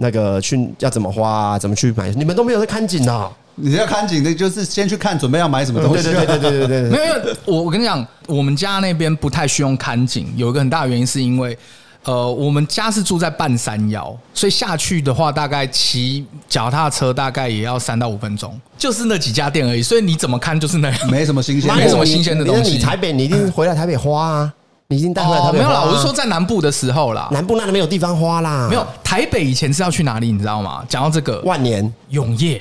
[0.00, 2.10] 那个去要怎么花，怎么去买。
[2.12, 3.30] 你们都没有在看景啊？
[3.56, 6.04] 你要看景的，就是先去看准备要买什么东西。
[6.04, 6.90] 对对对对对对。
[6.90, 11.58] 没有，我我跟你讲，我们家那边不太需要看景，有一个很大的原因是因为。
[12.04, 19.82] 呃，我们家是住在半山腰，所以下去的话，大概骑脚踏车大概也要三到五分钟，就是那几家店而已。
[19.82, 22.70] 所以你怎么看就是那样，没什么新鲜，没什么新鲜的东西。
[22.70, 24.54] 你台北，你一定回来台北花啊，
[24.90, 25.64] 你已经带回来台北花。
[25.64, 28.66] 没有啦，我是说在南部的时候啦，南部那里没有地方花啦。
[28.70, 30.82] 没有，台北以前是要去哪里，你知道吗？
[30.88, 32.60] 讲到这个，万年永业。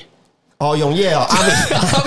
[0.57, 1.37] 哦，永业哦，阿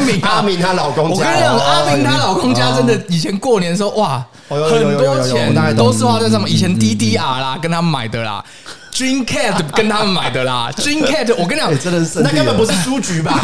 [0.04, 1.14] 明， 阿明，阿明她老公家。
[1.14, 4.58] 我跟你讲，阿明她老公家真的，以前过年的时候，哇，很
[4.98, 6.52] 多钱都是花在上面。
[6.52, 8.44] 以前 DDR 啦，跟他们买的啦
[8.92, 13.40] ，Dreamcat 跟他们买的啦，Dreamcat，我跟你讲，真的是，那根本不是书局吧？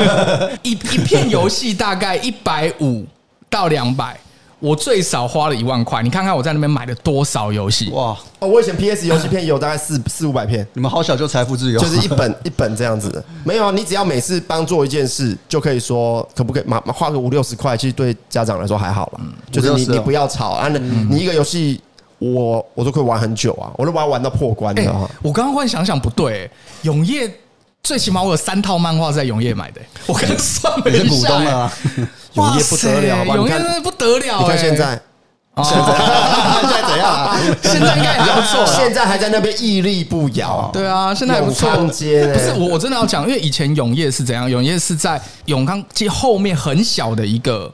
[0.62, 3.06] 一一片游戏大概一百五
[3.48, 4.18] 到两百。
[4.58, 8.16] 我最少花了一万块，你看看我在那边买了多少游戏哇！
[8.38, 10.66] 哦，我以前 PS 游戏片也有大概四四五百片。
[10.72, 13.22] 你们好小就财富自由，就是一本 一本这样子的。
[13.44, 16.64] 没有啊，你只要每次帮做一件事，就可以说可不可以？
[16.64, 19.20] 嘛，花个五六十块，其实对家长来说还好了。
[19.52, 20.68] 就是你你不要吵啊！
[20.68, 21.78] 你一个游戏，
[22.18, 24.82] 我我都可以玩很久啊，我都把它玩到破关的。
[25.20, 26.50] 我刚刚忽然想想不对，
[26.82, 27.30] 永业
[27.86, 31.70] 最起码我有三套漫画在永业买的，我刚算了一下。
[32.34, 34.40] 永业不得了，永业真的不得了。
[34.40, 35.00] 你看现在，
[35.62, 35.94] 现在
[36.60, 37.36] 现在怎样？
[37.62, 40.68] 现在应该还不错，现在还在那边屹立不摇。
[40.72, 41.70] 对啊，现在还不错。
[41.86, 44.50] 街不是我，我真的要讲，因为以前永业是怎样？
[44.50, 47.72] 永业是在永康街后面很小的一个，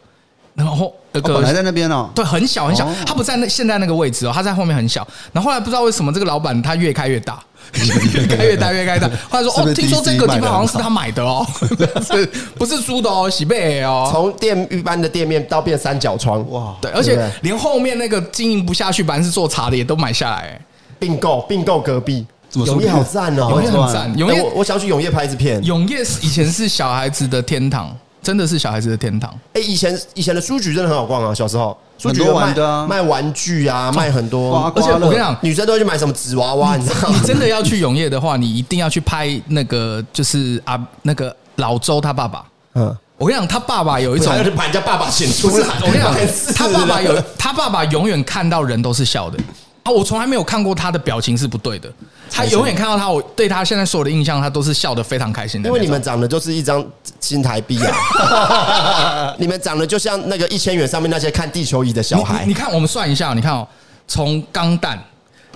[0.55, 5.09] 然后那个本来在那边哦，对，很小很小，他不在那现在那个位置哦，他在后面很小。
[5.33, 7.42] 然后后来不知道为什么这个老板他越开越大。
[8.14, 9.09] 越开越大， 越开越大。
[9.29, 11.46] 后来说哦，听说这个地方好像是他买的哦，
[12.05, 13.29] 是不是租的哦？
[13.31, 16.48] 喜贝哦，从店一般的店面到变三角窗。
[16.51, 20.61] 哇，对，而且连后面那个经营不下去，本来是做茶的也都买下来，
[20.98, 27.96] 并购并购隔壁，永业好赞哦，永业很赞，永业我想去永业拍一支片，永业以前是小孩子的天堂。
[28.23, 29.31] 真的是小孩子的天堂。
[29.55, 34.73] 哎，以前以前的书局真的很好逛啊，小时候书局卖的卖玩具啊，卖很多。
[34.77, 37.17] 而且我跟你讲，女生都会去买什么纸娃娃，你知道吗？
[37.21, 42.45] 你真的要去永业的话，你一定要去拍那个，就是啊，那个老周他爸爸。
[42.75, 45.67] 嗯，我跟你讲，他爸爸有一种，把人家爸爸显出来。
[45.81, 46.15] 我跟你讲，
[46.55, 49.39] 他爸爸有，他爸爸永远看到人都是笑的。
[49.85, 51.92] 啊，我从来没有看过他的表情是不对的。
[52.31, 55.68] 他永远看到他，我对他现在所有的印象，他都是笑得非常开心的。
[55.68, 56.85] 因为你们长得就是一张
[57.21, 59.35] 新台币啊！
[59.38, 62.45] 你们长得就像那个一千元上面那些看地球仪的小孩。
[62.47, 63.66] 你看，我们算一下，你看哦，
[64.07, 64.97] 从钢弹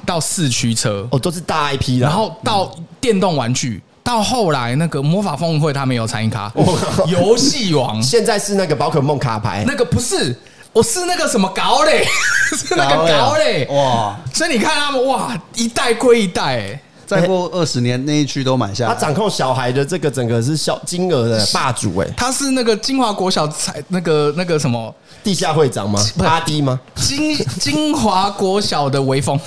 [0.05, 2.07] 到四驱车，哦，都是大 IP 的。
[2.07, 6.53] 然后到电动玩具，到后来那个魔法风云会，他没有参与卡。
[7.07, 10.37] 游戏王， 现在是那个宝可梦卡牌，那个不是。
[10.77, 12.05] 我是那个什么搞嘞，
[12.55, 14.15] 是那个搞嘞哇！
[14.35, 18.89] 所以你看他们哇，一代归一代，哎，再过二十年那一区都买下。
[18.89, 26.01] 他掌控小孩的这个整个是小金额的霸主，哎，他是那个金华国小才那个那个什么地下会长吗？
[26.19, 26.79] 阿迪吗？
[26.97, 29.39] 金金华国小的微风，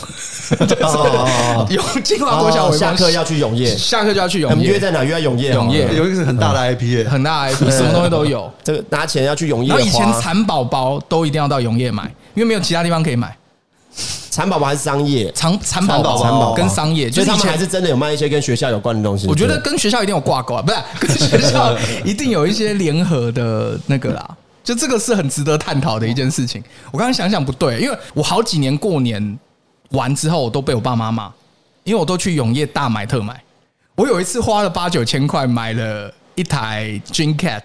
[1.70, 4.68] 有金华国小下课要去永业，下课就要去永业。
[4.70, 5.04] 约在哪？
[5.04, 5.54] 约在永业。
[5.54, 8.50] 永业有一个是很大的 IP，很大 IP，什么东西都有。
[8.64, 9.70] 这个拿钱要去永业。
[9.70, 12.04] 然后以前蚕宝宝都一定要到永业买，
[12.36, 13.36] 因为没有其他地方可以买。
[14.30, 15.32] 蚕宝宝还是商业？
[15.34, 19.28] 蚕蚕宝宝跟商业，就是他们还是真的有卖一些跟学校有关的东西。
[19.28, 24.38] 我觉得跟学校一定有挂钩啊，不是 跟学校一定有一些联合的那个啦。
[24.64, 26.64] 就这个是很值得探讨的一件事情。
[26.92, 29.40] 我刚刚想想不对，因为我好几年过年
[29.92, 31.32] 完之后，我都被我爸妈骂，
[31.84, 33.42] 因为我都去永业大买特买。
[33.96, 37.64] 我有一次花了八九千块买了一台 Dreamcat，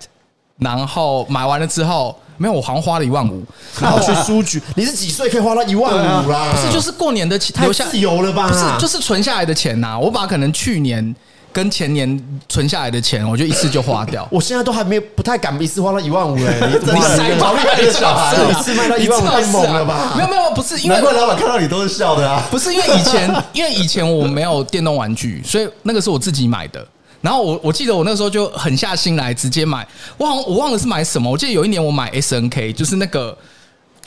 [0.59, 3.43] 然后买完了之后，没有，我好像花了一万五，
[3.81, 4.61] 然后去书局。
[4.75, 5.93] 你是几岁可以花到一万
[6.25, 6.53] 五啦？
[6.53, 8.49] 不是，就是过年的钱，太自由了吧？
[8.49, 9.99] 不是，就是存下来的钱呐。
[9.99, 11.15] 我把可能去年。
[11.55, 14.27] 跟前年存下来的钱，我就一次就花掉。
[14.33, 16.59] 我现在都还没有不太敢一次花到一万五哎！
[16.83, 20.15] 你你塞好厉害的小孩，一次卖到一万五太猛了吧？
[20.17, 22.43] 没有没有，不是因为老板看到你都是笑的啊！
[22.51, 26.85] 不是因为以前，因为以前我没有电动玩具，所以那个是我自己买的。
[27.25, 29.87] 然后我我记得我那时候就狠下心来直接买。
[30.19, 31.31] 我好像我忘了是买什么。
[31.31, 33.37] 我记得有一年我买 SNK，就是那个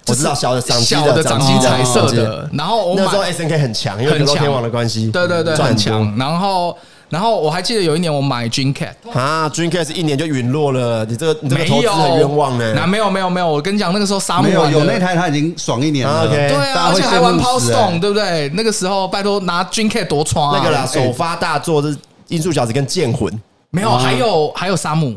[0.05, 2.47] 我知道小的掌机小的掌机彩色的。
[2.53, 5.09] 然后我那时候 SNK 很强，因为跟天网的关系。
[5.09, 6.15] 对对对，很强。
[6.17, 6.77] 然后。
[7.09, 12.73] 然后我还记得有一年我买 Dreamcat 啊，Dreamcat 是一年就陨落了，你这个你这个投资很冤枉呢。
[12.75, 18.49] 那没有没有没有，我跟你讲那个时候沙漠有有那台他已经爽一年了对啊，而且还玩 Power Stone，对不对？
[18.55, 21.95] 那个时候拜托拿 Dreamcat 多创那个啦，首发大作是
[22.27, 23.31] 音速小子跟剑魂，
[23.69, 25.13] 没有，还有还有沙漠，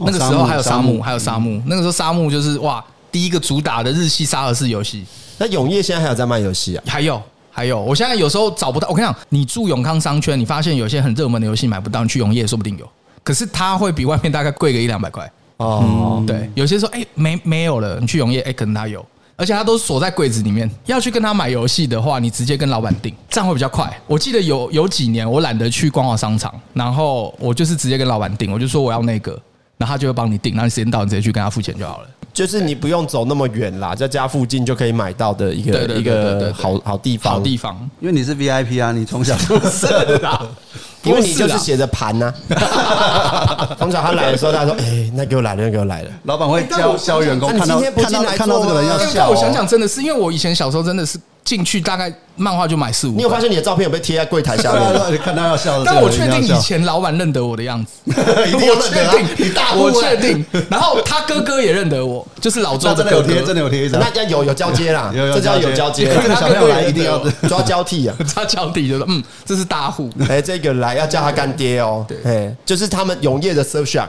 [0.00, 5.04] 那个时候还有沙漠，还有沙漠，那个时候沙漠就是哇，第一个主打的日系沙盒式游戏。
[5.38, 6.84] 那永业现在还有在卖游戏啊？
[6.86, 7.20] 还有。
[7.50, 8.88] 还有，我现在有时候找不到。
[8.88, 12.88] 我跟你讲，你住永康商圈，你发现有些很热门的游戏买不到，你去永业说不定有。
[13.24, 15.28] 可是它会比外面大概贵个一两百块。
[15.56, 19.04] 哦，对，有些时候哎、欸、没没有了，你去永业哎、欸、可能它有，
[19.38, 20.68] 而且他都锁在柜子里面。
[20.84, 23.88] 要去跟他买游戏的话，你直接跟老板订，这样会比较快。
[24.08, 29.40] 我记得有有几年我懒得去逛好商场，然后我就是直接跟老板订，我就说我要那个，
[29.78, 32.08] 然后他就会帮你订，然后你时间到你直接去跟他付钱就好了。
[32.34, 37.32] 就是你不用走那么远啦，在家附近就可以买到的一个一个好好地方。
[37.34, 39.86] 好地方，因为你是 VIP 啊，你从小就是
[40.18, 40.46] 啦。
[41.04, 42.32] 因为你就是写着盘呐。
[43.78, 49.30] 从小他来的时候，他说：“哎，那给我来了，那给我来了。”老板会教教员工看到看到看到这个人要笑。
[49.30, 51.18] 我想想，真的是因为我以前小时候真的是。
[51.48, 53.12] 进去大概漫画就买四五。
[53.12, 54.82] 你有发现你的照片有被贴在柜台下面？
[55.24, 55.82] 看到要笑。
[55.82, 60.44] 但我确定以前老板认得我的样子， 我确定，你大我确定。
[60.68, 63.98] 然后他哥哥也认得我，就是老周的哥哥，真的有贴一张。
[63.98, 66.14] 那家有有交接啦， 这叫有交接。
[66.22, 70.10] 这个小朋友来一定要抓交替啊，抓交替就是嗯，这是大户。
[70.28, 72.04] 哎，这个来要叫他干爹哦。
[72.06, 74.08] 对，就是他们永业的 Surfshark。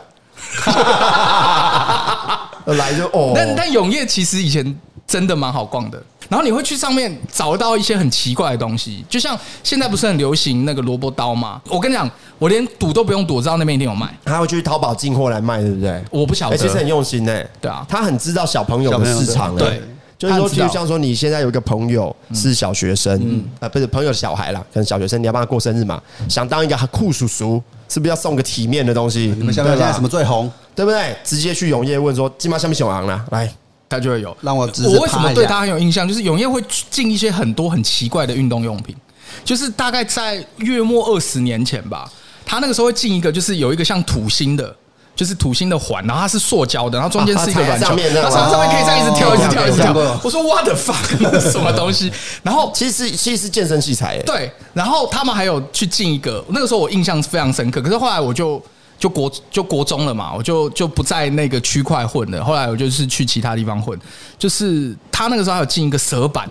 [2.65, 3.31] 来就哦。
[3.33, 4.77] 但但永业其实以前
[5.09, 6.01] 真的蛮好逛的。
[6.29, 11.59] 然后你会去上面找到一些很奇怪的东西，就像现在不是很流行那个萝卜刀吗？
[11.67, 14.15] 我跟你讲，我连赌都不用赌，我知道那边一定有卖。
[14.23, 15.99] 他会去淘宝进货来卖，对不对？
[16.11, 17.43] 我不晓得，其实很用心呢。
[17.59, 19.55] 对啊，他很知道小朋友的市场。
[19.55, 19.81] 对，
[20.19, 29.33] 就是说，就像说你现在有一个朋友是小学生，嗯，啊，不是朋友小孩啦，可能小学生，你要帮他过生日嘛，想当一个酷叔叔，是不是要送个体面的东西？
[29.35, 31.15] 你们想想现在什么最红，对不对？
[31.23, 33.51] 直接去永业问说，金马下面小昂啦，来。
[33.89, 36.07] 他就会有让我我为什么对他很有印象？
[36.07, 38.95] 就是永业会进一些很多很奇怪的运动用品，
[39.43, 42.07] 就是大概在月末二十年前吧，
[42.45, 44.75] 他那个时候会进一个，就是有一个像土星的，
[45.15, 49.91] 就是土星的环，然后它是塑胶的，然后中间是一个软球，然后上面可以这样一直跳，一直跳，一直跳。
[50.23, 52.11] 我说 What the fuck， 什么东西？
[52.43, 54.51] 然后其实是其实是健身器材，对。
[54.73, 57.81] 然后他们还有去进一个，那个时候我印象非常深刻。
[57.81, 58.61] 可是后来我就。
[58.99, 62.43] 就国就国中了嘛，我就就不在那个区块混了。
[62.43, 63.97] 后来我就是去其他地方混。
[64.37, 66.47] 就是他那个时候还有进一个蛇板，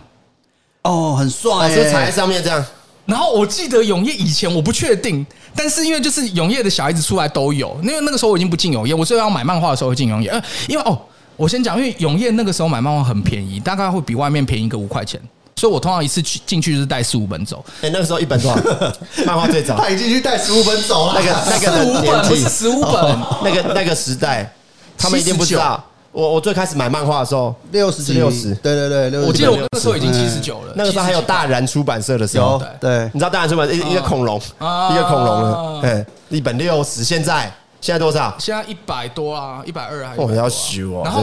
[0.83, 2.65] 哦，很帅，就踩在上面这样。
[3.05, 7.79] 然后我记得永业以前我不确定，但是因为就是永业的小孩子出来都有。
[7.83, 10.29] 因为那个时候我已经不进永业，我最后要买漫画的时候会进永业。
[10.31, 11.01] 呃，因为哦，
[11.37, 15.21] 我先讲，因为永业那个时候买漫画很便宜，大概会比外面便宜个五块钱。
[15.59, 17.65] 所以我通常一次去进去就是带四五本走。
[17.83, 18.63] 哎，那个时候一本多少？
[19.27, 21.15] 漫画最早他已经去带十五本走了。
[21.17, 24.51] 那个那个十五本不是十五本，那个那个时代，
[24.97, 25.85] 他们一定不知道。
[26.11, 30.73] 我我最开始买漫画的时候，六十六十，对对对，我记得我那个时候已经七十九了。
[30.75, 35.81] 那个时候还有大然出版社的时候，对，你知道大然出版一一个恐龙，一个恐龙了。
[35.83, 38.35] 哎，一本六十，现在现在多少？
[38.39, 40.17] 现在一百多啊，一百二还。
[40.17, 41.03] 我要修哦。
[41.05, 41.23] 然后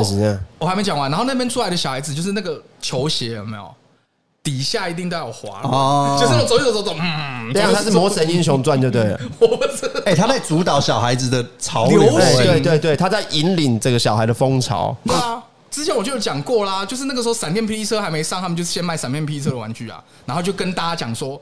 [0.60, 3.74] 我还没讲完，然后那边出来的小孩子就是那个球鞋有没有？
[4.46, 5.60] 底下一定都要滑。
[5.64, 9.20] 哦，就是那种走一走走走，嗯，对啊，他是《魔神英雄传》就对了。
[10.06, 14.96] 哎，他在主导小孩子的潮流，对对对，他在引领这个小孩的风潮。
[15.04, 21.42] 对啊，之前我就有讲过啦，就是那个时候闪电霹雳车还没上，他们就先卖闪电霹雳车的玩具啊，然后就跟大家讲说，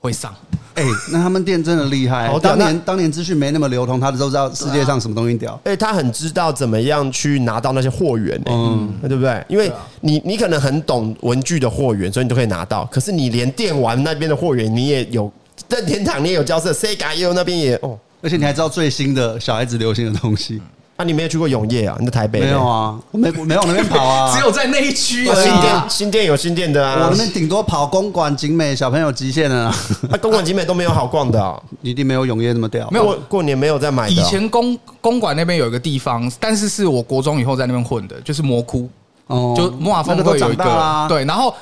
[0.00, 0.34] 会上。
[0.74, 2.30] 哎，那他们店真的厉害。
[2.40, 5.58] 当年当年资讯没那么流通，他都知道世界上什么东西屌。
[5.64, 9.42] 哎，他很知道怎么样去拿到那些货源，嗯，对不对？
[9.48, 12.84] 因为你你可能很懂文具的货源，所以你都可以拿到。
[12.92, 15.32] 可是你连电玩那边的货源你也有，
[15.70, 20.60] 任天堂你也有交涉，Sega 也有那边也哦，而且你还知道最新的小孩子流行的东西。
[20.96, 21.94] 啊，你没有去过永业啊？
[22.00, 22.98] 你在台北没有啊？
[23.10, 25.26] 我没没往那边跑啊， 只有在那一区。
[25.26, 29.74] 新店新店有新店的啊，我那边顶多跑公馆、景美、小朋友极限的啊。
[30.10, 32.88] 啊，公馆、景美都没有好逛的啊，一定没有永业那么屌。
[32.90, 34.08] 没有过过年没有在买。
[34.08, 38.88] 以前公公馆那边有一个地方，但是是我国中以后在那边混的，就是魔窟。
[39.26, 41.52] 哦，就魔法峰会有一个对，然后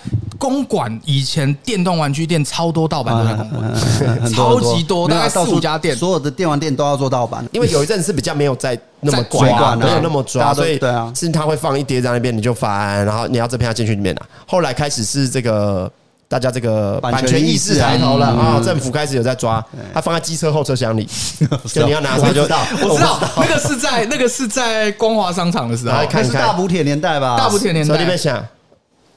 [0.44, 14.22] 公馆以前电动玩具店超多盗版都在公馆，超级多，大概四五家店，所有的电玩店都要做盗版，因为有一阵是比较没有在那么抓，没有那么抓，所以对啊，是他会放一叠在那边，你就翻，然后你要这边要进去里面拿。
[14.46, 15.90] 后来开始是这个。
[16.26, 18.60] 大家这个版权意识抬头了啊！
[18.64, 21.06] 政府开始有在抓，他放在机车后车厢里，
[21.66, 22.58] 就你要拿出来就到。
[22.82, 27.36] 我知道那个是在那个是在光华商场的时候，看是大补帖年代吧？
[27.36, 27.94] 大补帖年代。
[27.94, 28.38] 手里面想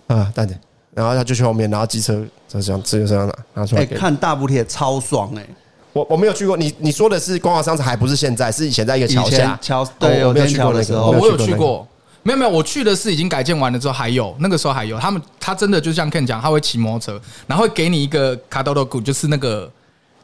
[0.07, 0.55] 啊，等等，
[0.97, 3.85] 然后他就去后面，然后机车这样自由车厢拿拿出来。
[3.85, 5.45] 看大补帖超爽哎！
[5.93, 11.87] 我我没有去过，你你说的是光华商场，还不是现在，是以前在一个桥下桥，对，我没有去过的时候，我有去过。
[12.23, 19.71] 没有没有，我去的是已经改建完了之后还有，那个时候还有他们，他真的就像 Ken 讲，他会骑摩托车，然后会给你一个卡多多谷，就是那个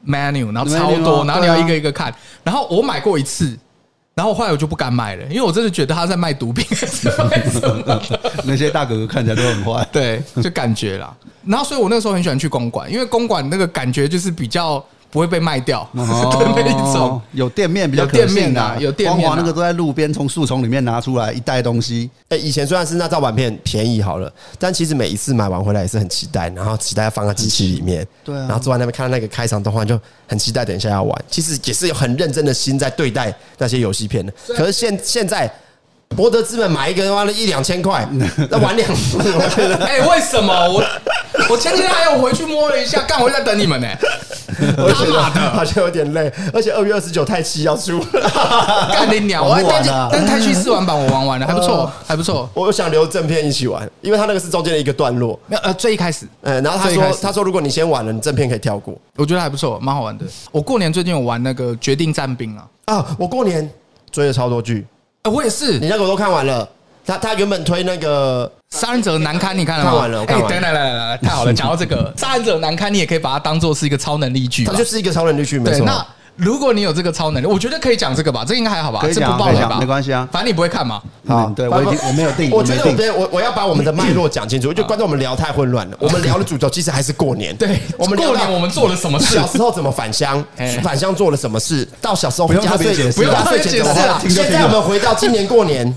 [0.06, 2.14] menu，然后超多，然后你要一个一个看。
[2.44, 3.56] 然后我买过一次，
[4.15, 6.65] 然后后来我就不敢买了，因为我真的觉得他在卖毒品，
[8.45, 11.13] 那些大哥哥看起来都很坏，对，就感觉啦。
[11.45, 14.84] 然后所以我那个时候很喜欢去公馆，因为公馆那个感觉就是比较。
[15.13, 19.21] 不会被卖掉 的那一种，有店面比较店面的，有店面。
[19.21, 22.10] 光华那个都在路边从树丛里面拿出来一袋东西。
[22.30, 31.26] 哎，以前虽然是那照版片便宜好了，但其实每一次买完回来也是很期待，然后期待放在机器里面，对，然后坐在那边看到那个开场动画就很期待，等一下要玩。
[31.30, 34.34] 其实也是有很认真的心在对待那些游戏片的。
[34.47, 35.47] 可是现现在。
[36.15, 38.08] 博德之门买一个花了一两千块，
[38.49, 39.76] 那玩两次，我觉得。
[39.86, 40.84] 哎，为什么我
[41.49, 43.88] 我前天还有回去摸了一下，干我在等你们呢？
[44.78, 45.21] 我觉得
[45.52, 47.99] 好像有点累，而且二月二十九太七要出，
[48.93, 49.43] 干你鸟！
[49.43, 52.47] 我但但太七试玩版我玩完了，还不错， 还不错。
[52.54, 60.26] 我想留正片一起玩，因为他那个是中间的一个段落，没有呃，最一开始，呃，然后他说他说如果你先玩了，你正片可以跳过，我觉得还不错，蛮好玩的。
[60.52, 63.67] 我过年最近有玩那个决定战兵啊，啊，我过年
[64.12, 64.86] 追了超多剧。
[65.32, 66.68] 我也是，你那个我都看完了。
[67.06, 68.46] 他他原本推那个
[68.78, 69.92] 《杀人者难堪》，你看了吗？
[69.92, 70.26] 看完了。
[70.26, 71.54] 哎，来来来来来，太好了！
[71.54, 75.86] 讲到这个《杀人者难堪》，你也可以把它当做是一个超能力剧，它就是一个超能力剧，没错。
[75.86, 79.02] 那如果你有这个超能力，我觉得可以讲这个吧，这应该还好吧？
[79.13, 79.78] 这不爆雷吧？
[79.80, 81.02] 没关系啊，反正你不会看嘛。
[81.28, 82.50] 好，对我已经我没有定。
[82.52, 85.98] 我觉得我我我要把我们的脉络讲清楚，就观众我们聊太混乱了。
[86.02, 87.56] 我们聊的主轴其实还是过年。
[87.56, 89.36] 对，我们过年我们做了什么事？
[89.36, 90.43] 小时候怎么返乡？
[90.82, 91.88] 返乡做了什么事？
[92.02, 94.19] 到小时候不用特别解释，不用特别解释了。
[94.28, 95.96] 现在我们回到今年过年。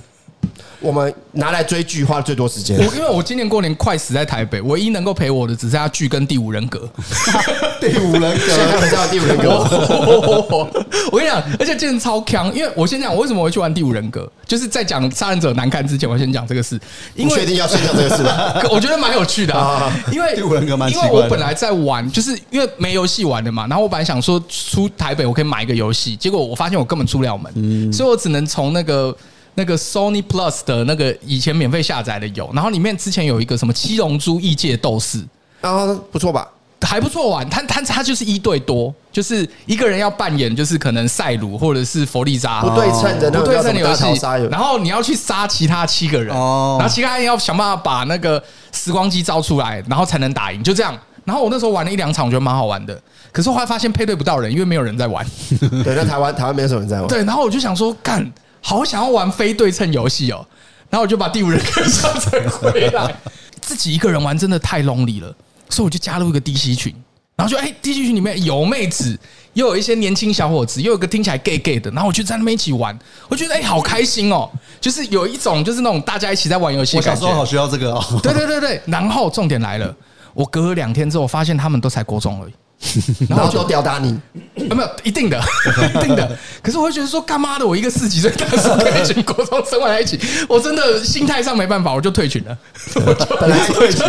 [0.81, 2.77] 我们拿来追剧花了最多时间。
[2.79, 6.89] 我因为我今年过年快死在台北，唯一能够陪我的只剩下剧跟第五人格。
[7.81, 9.49] 第五人格，现在叫第五人格。
[11.13, 16.79] 我跟你讲，而且今年超强，因为我先讲我为什么会去玩第五人格，就是在讲杀人者难堪之前，我先讲这个事。
[17.15, 18.55] 因为确定要先讲这个事吗？
[18.71, 21.07] 我觉得蛮有趣的，因为第五人格蛮奇怪。
[21.07, 29.17] 因为我本来在玩，就是因为没游戏玩的嘛，然后我本来想说出台北我可以买一个游戏，结果我发现我根本出不了门，所以我只能从那个。
[29.57, 35.23] 那个 Sony Plus 的那个以前免费下载的有，然后里面之前有一个什么七龙珠异界斗士
[35.61, 36.47] 啊，不错吧？
[36.83, 44.05] 还不错玩，他他他就是一对多，就是一个人要扮演就是可能赛鲁或者是弗利扎不对称的那不对称的游戏，
[44.51, 48.41] 然后你要去杀其他七个人，然后其他人要想办法把那个
[48.73, 50.97] 时光机招出来，然后才能打赢，就这样。
[51.25, 52.97] 然后我那时候玩了一两场，我觉得蛮好玩的，
[53.33, 55.27] 可是后来发现配对不到人，因为没有人在玩。
[55.83, 57.09] 对，在台湾台湾没有什么人在玩。
[57.09, 58.31] 对，然后我就想说干。
[58.69, 60.45] 好想要玩非对称游戏哦，
[60.91, 63.15] 然后我就把第五人格上载回来，
[63.61, 65.33] 自己一个人玩真的太 lonely 了，
[65.71, 66.93] 所以我就加入一个 DC 群，
[67.37, 69.17] 然后就哎，DC 群里面有妹子，
[69.53, 72.99] 又有一些年轻小伙子，又有个听起来 gay gay 的，然后我就在那边一起玩，
[73.29, 76.97] 我觉得哎，好开心哦，就是有一种就是那种大家一起在玩游戏。
[76.97, 78.05] 我小时候好需要这个哦。
[78.21, 79.95] 对对对对，然后重点来了，
[80.35, 82.53] 我隔了两天之后发现他们都才国中而已。
[83.29, 84.19] 然后就吊打你，
[84.55, 85.41] 没有一定的，
[85.95, 86.39] 一定的。
[86.63, 92.57] 可是我会觉得说，干妈的，我一个四几岁大叔跟一群国中生玩在一起，我真的心态上没办法，我就退群了。
[93.07, 94.05] 我就本来退群，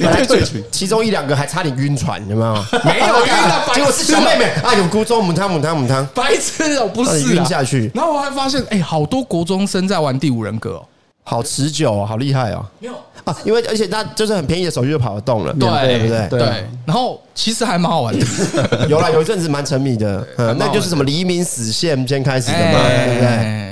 [0.00, 2.54] 本来退群，其中一两个还差点晕船，有没有？
[2.84, 7.90] 没有晕的，结果是小妹妹啊，有国中母汤母汤母汤，白痴哦，不是晕下去。
[7.94, 10.86] 然后我还发现，哎，好多国中生在玩第五人格哦。
[11.26, 12.66] 好持久哦，好厉害哦！
[12.78, 12.94] 没有
[13.24, 16.28] 啊，因为而且那就是很便宜的手机就跑得动了，对对不对？
[16.28, 16.66] 对。
[16.84, 18.26] 然后其实还蛮好玩的，
[18.88, 23.64] 有啦，有一阵子蛮沉迷的，嗯，那就是什么黎明死线先开始的嘛，对不对？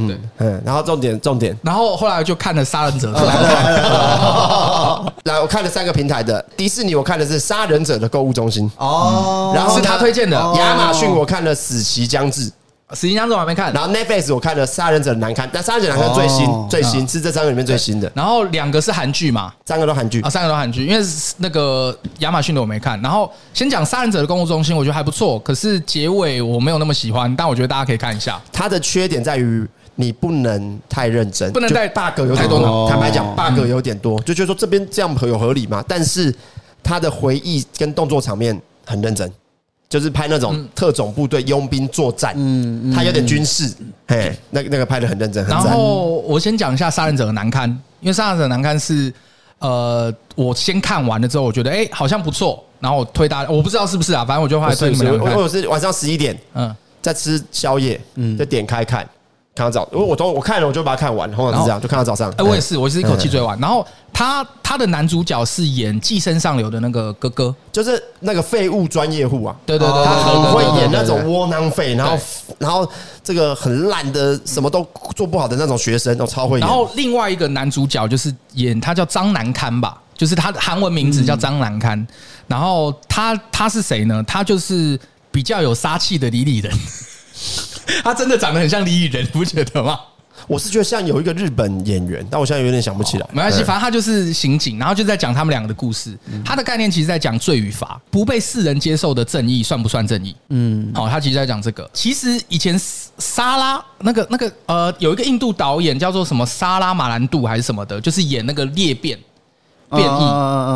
[0.00, 3.12] 嗯嗯，然后重点重点，然后后来就看了《杀人者》，
[5.24, 12.48] 来我看了三个平台的迪士尼，我看的是《杀人者》的购物中心哦，然后是他推荐的亚马逊，我看了《死期将至》。
[12.94, 18.10] 死期将至我还没看，然后 Netflix 我看了《杀人者难堪》，但《杀人者难堪》最新最新是这三个里面最新的。
[18.14, 20.86] 然后两个是韩剧嘛，三个都韩剧啊，三个都韩剧。
[20.86, 22.98] 因为那个亚马逊的我没看。
[23.02, 27.34] 然后先讲《杀人者的购物中心》，我觉得还不错，可是结尾我没有那么喜欢。
[27.36, 28.40] 但我觉得大家可以看一下。
[28.50, 29.66] 它的缺点在于
[29.96, 32.88] 你不能太认真，不能带 bug 有太多。
[32.88, 35.84] 坦白讲，bug 有点多，就觉得说这边这样有合理吗？
[35.86, 36.34] 但是
[36.82, 39.30] 它的回忆跟动作场面很认真。
[39.88, 43.74] 就是拍那种特种部队佣兵作战，嗯，他有点军事，
[44.06, 45.64] 嘿，那个那个拍的很认真，很赞。
[45.64, 47.70] 然后我先讲一下《杀人者的难堪》，
[48.00, 49.12] 因为《杀人者的难堪》是
[49.60, 55.34] 呃，我先看完了之后，我觉得哎，好像不错，然后我推大家，我不知道是不是啊，反正我就后来推你们看。
[55.34, 59.08] 我我是晚上十一点，嗯，在吃宵夜，嗯，就点开看。
[59.58, 62.30] 看到早，因为我都我看了，我就把它看完，通常是这样，就看到早上。
[62.38, 63.58] 哎，我也是，我是一口气追完。
[63.58, 69.56] 然后他他的男主角是演《寄生上流》的那个哥哥，就是那个废物专业户啊。
[69.66, 72.18] 对对对，他很会演那种窝囊废，然后
[72.58, 72.88] 然后
[73.24, 74.86] 这个很烂的，什么都
[75.16, 76.66] 做不好的那种学生，都超会演。
[76.66, 82.06] 然后另外一个男主角就是演他叫张南堪吧，就是他的韩文名字叫张南堪。
[82.46, 84.22] 然后他他是谁呢？
[84.26, 84.98] 他就是
[85.32, 86.72] 比较有杀气的李李仁。
[88.04, 89.98] 他真的长得很像李宇仁，你不觉得吗？
[90.46, 93.26] 我是觉得像有一个日本演员，但我现在有点想不起来。
[93.32, 96.16] 没关系，反正他就是刑警，然后就在讲他们两个的故事。
[96.44, 100.34] 他的概念其实在讲罪与罚，不被世人接受的正义算不算正义？
[100.48, 101.90] 嗯，好，他其实在讲这个。
[101.92, 102.80] 其实以前
[103.18, 109.18] 莎拉那个那个呃，有一个印度导演叫做什么莎拉马兰度还是什么的，就是演那个裂变
[109.90, 110.22] 变异，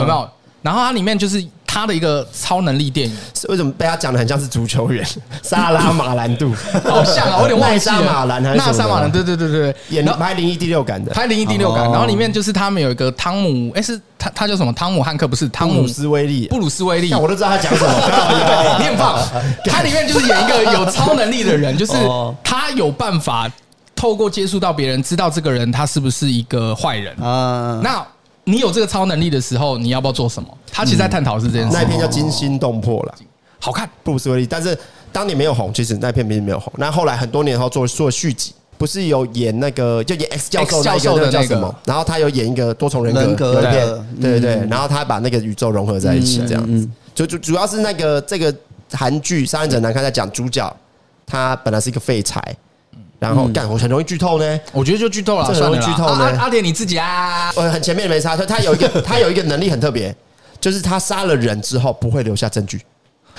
[0.01, 0.29] 有没有？
[0.61, 1.43] 然后它里面就是。
[1.73, 3.17] 他的一个超能力电影，
[3.49, 5.03] 为什么被他讲的很像是足球员？
[5.43, 6.55] 萨拉马兰度，
[6.85, 7.93] 好像啊，我有点忘记了。
[7.97, 9.11] 纳沙马兰还是纳沙马兰？
[9.11, 11.89] 对对对对，演拍《灵异第六感》的，拍《灵异第六感》。
[11.91, 14.71] 然后里面就是他们有一个汤姆，哎，是他他叫什么？
[14.75, 15.49] 汤姆汉克不是？
[15.49, 17.15] 汤姆斯威利，布鲁斯威利。
[17.15, 17.91] 我都知道他讲什么。
[18.79, 19.19] 你很棒。
[19.65, 21.95] 他里面就是演一个有超能力的人，就是
[22.45, 23.51] 他有办法
[23.97, 27.81] 透过接触到别人，知道这个人他是不是一个坏人啊？
[27.83, 28.07] 那。
[28.45, 30.49] 你有这个超能力的时候，你要不要做什么？
[30.73, 31.71] 他其实在探讨是这件事。
[31.73, 33.15] 那一片叫惊心动魄了，
[33.61, 34.47] 好看，布鲁斯威利。
[34.47, 34.77] 但是
[35.13, 36.73] 当年没有红，其实那片并没有红。
[36.77, 40.83] 那后来很多年后做做续集，不是有演那个就演 X 教授
[41.17, 41.73] 那个叫什么？
[41.85, 43.87] 然后他有演一个多重人格的片，
[44.21, 44.67] 对对对。
[44.69, 46.89] 然后他把那个宇宙融合在一起，这样子。
[47.15, 48.53] 就主主要是那个这个
[48.91, 50.75] 韩剧《杀人者难看》在讲主角，
[51.27, 52.43] 他本来是一个废柴。
[53.23, 54.61] 然后干，我很容易剧透呢。
[54.73, 56.25] 我觉得就剧透了，很容易剧透呢。
[56.41, 58.37] 阿田你自己啊，呃，很前面没差。
[58.37, 60.13] 他他有一个他有一个能力很特别，
[60.61, 62.83] 就是他杀了人之后不会留下证据，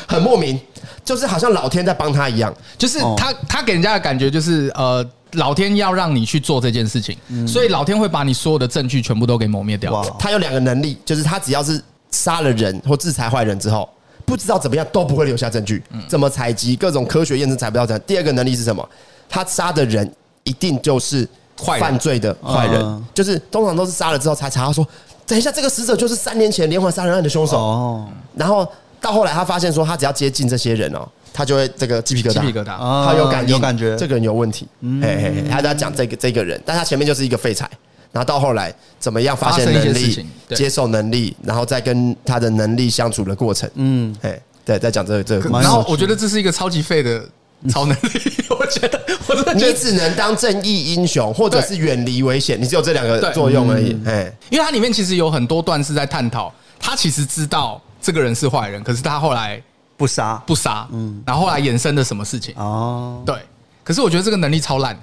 [0.08, 0.58] 很莫名，
[1.04, 2.54] 就是好像老天在帮他一样。
[2.78, 10.02] 就是他他给人家的感觉就是呃，老天要让你去做这件事情，所以老天会把你所有的证据全部都给磨灭掉。
[10.18, 13.90] 他有两个能力，就是他只要是杀了人或制裁坏人之后，
[14.26, 18.00] 不知道怎么样都不会留下证据，怎么采集各种科学验证采不到证。
[18.08, 18.88] 第二个能力是什么？
[19.30, 20.10] 他杀的人
[20.44, 24.86] 一定就是犯罪的坏人，就是通常都是杀了之后才查到说，
[25.26, 27.58] 等一下这个死者就是三年前连环杀人案的凶手。
[27.58, 28.68] 哦，然后
[29.00, 34.68] 到后来他发现说，他只要接近这些人哦，他就会这个鸡皮疙瘩，鸡皮疙瘩，他有感有感觉，这个人有问题。
[35.02, 37.70] 嘿嘿，他在讲这个这个人，但他前面就是一个废柴，
[38.12, 43.70] 然后到后来怎么样发现能力、接受能力，然后再跟他的能力相处的过程。
[43.76, 45.50] 嗯，哎，对，在讲这个这个。
[45.60, 47.24] 然后我觉得这是一个超级废的。
[47.70, 48.10] 超能力，
[48.50, 53.98] 我觉得，我真的觉得你只能当正义英雄，或者是远离危险，你只有这两个作用而已。
[54.06, 59.62] 哎，因为它里面其实有很多段是在探讨，他其实知道这个人是坏人，可是他后来
[59.96, 62.54] 不杀不杀，嗯，然后后来衍生的什么事情？
[62.58, 63.36] 哦，对。
[63.84, 64.98] 可是我觉得这个能力超烂，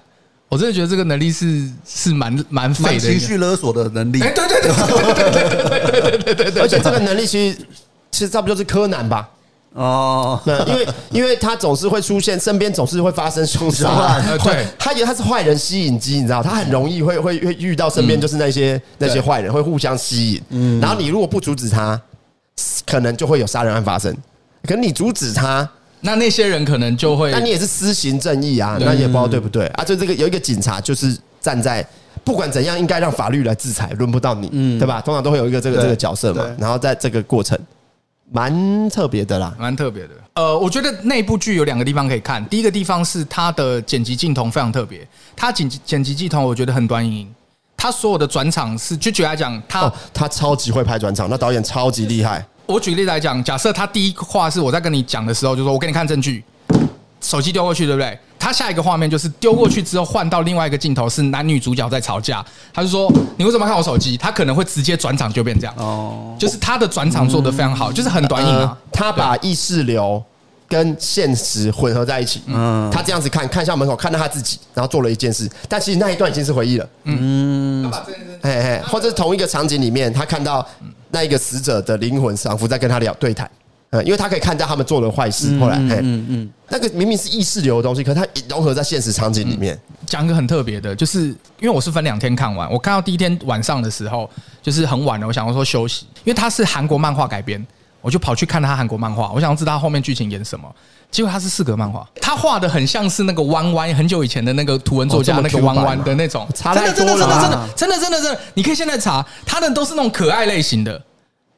[0.48, 4.22] 我真的觉得这个能力是是蛮蛮废的，情绪勒索的能力。
[4.22, 7.58] 哎，对对对对对对对对对对，而且这个能力其实
[8.10, 9.28] 其实差不多就是柯南吧。
[9.72, 14.24] 哦，那，因为 因为他总是会出现，身边总是会发生凶杀案。
[14.42, 20.42] 对，他以为他是坏人吸引机，你知道，他很容易会会会遇到身边就是那些那些坏人会互相吸引。
[20.50, 22.00] 嗯，然后你如果不阻止他，
[22.84, 24.12] 可能就会有杀人案发生。
[24.64, 25.68] 可能你阻止他，
[26.00, 29.84] 那那些人可能就会，那你也是施行正义啊，那也不知道对不对啊？
[29.84, 31.86] 就这个有一个警察，就是站在
[32.24, 35.00] 不管怎样，应该让法律来制裁，轮不到你，嗯，对吧？
[35.00, 36.44] 通常都会有一个这个这个角色嘛。
[36.58, 37.56] 然后在这个过程。
[38.32, 40.10] 蛮特别的啦，蛮特别的。
[40.34, 42.44] 呃，我觉得那部剧有两个地方可以看。
[42.46, 45.06] 第一个地方是它的剪辑镜头非常特别，
[45.36, 47.26] 它剪辑剪辑镜头我觉得很端倪。
[47.76, 52.44] 他所有的转场是，就举例来讲，他、哦、他超级会拍转场，那导演超级厉害。
[52.66, 56.44] 我举例来讲，假设他第一话是我在跟你讲的时候，就说我给你看证据，
[57.22, 58.18] 手机丢过去，对不对？
[58.40, 62.44] 他下一个画面就是丢过去之后换到另外一个镜头，是男女主角在吵架。
[62.72, 65.74] 他就说：“你为什么看我手机？”他可能会直接转场就变这样。
[65.76, 68.76] 哦，就是他的转场做的非常好，就是很短影啊。
[68.90, 70.20] 他把意识流
[70.66, 72.40] 跟现实混合在一起。
[72.46, 76.88] 嗯，他这样子看看向门口，看到他自己，然后做了一件事，但其实那一段已经是回忆了。
[77.04, 80.66] 嗯，他把这件事，嘿嘿，或者是同一个场景里面，他看到。
[81.12, 83.50] 那一个死者的灵魂仿佛在跟他聊对谈，
[83.90, 89.76] 呃，因为他可以看到他们做了坏事，后来，嗯嗯，那个明明是意识流的东西，可它融合在现实场景里面，
[90.06, 91.26] 讲一个很特别的，就是
[91.58, 94.30] 因为我是分两天看完，我看到第一天晚上的时候，
[94.62, 97.66] 就是很晚了，我想要说休息，因为它是韩国漫画改编，
[98.00, 100.72] 我就跑去看他韩国漫画，我想要知道他后面剧情演什么，
[101.10, 111.02] 结果他是四格漫画，他画的很像是那个弯弯很久以前的那个图文作家那个弯弯的那种，真的真的真的真的真的真的真的，你可以现在查，他的都是那种可爱类型的。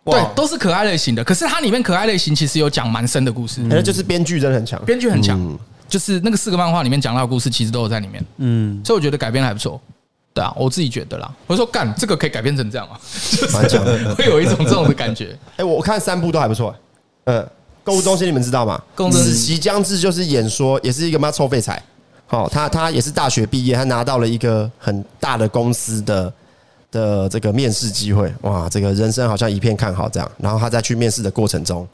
[0.04, 1.22] 对，都是可爱类型的。
[1.22, 9.80] 可是它里面可爱类型其实有讲蛮深的故事，那就是编剧真的很强，编剧很强，就是那个四个漫画里面讲到的故事其实都有在里面，嗯，所以我觉得改编还不错，
[10.34, 11.32] 对啊，我自己觉得啦。
[11.46, 12.98] 我说干这个可以改编成这样啊，
[13.52, 15.36] 蛮强的， 会有一种这种的感觉。
[15.56, 16.74] 哎，我看三部都还不错，
[17.24, 17.46] 嗯。
[17.84, 18.80] 购物中心，你们知道吗？
[19.10, 21.82] 子席将至就是演说，也是一个妈臭废材。
[22.28, 26.32] 好，他他也是大学毕业，他拿到了一个很大的公司的
[26.92, 28.32] 的这个面试机会。
[28.42, 30.32] 哇，这个人生好像一片看好这样。
[30.38, 31.84] 然后他在去面试的过程中，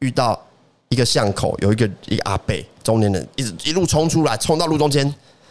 [0.00, 0.36] 遇到
[0.88, 5.04] 一个巷口有一个一个阿伯中年人，一直一路冲出来，冲到路中间，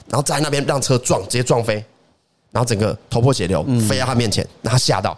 [0.10, 1.76] 然后在那边让车撞，直接撞飞，
[2.52, 5.18] 然后整个头破血流，飞到他面前，让他吓到，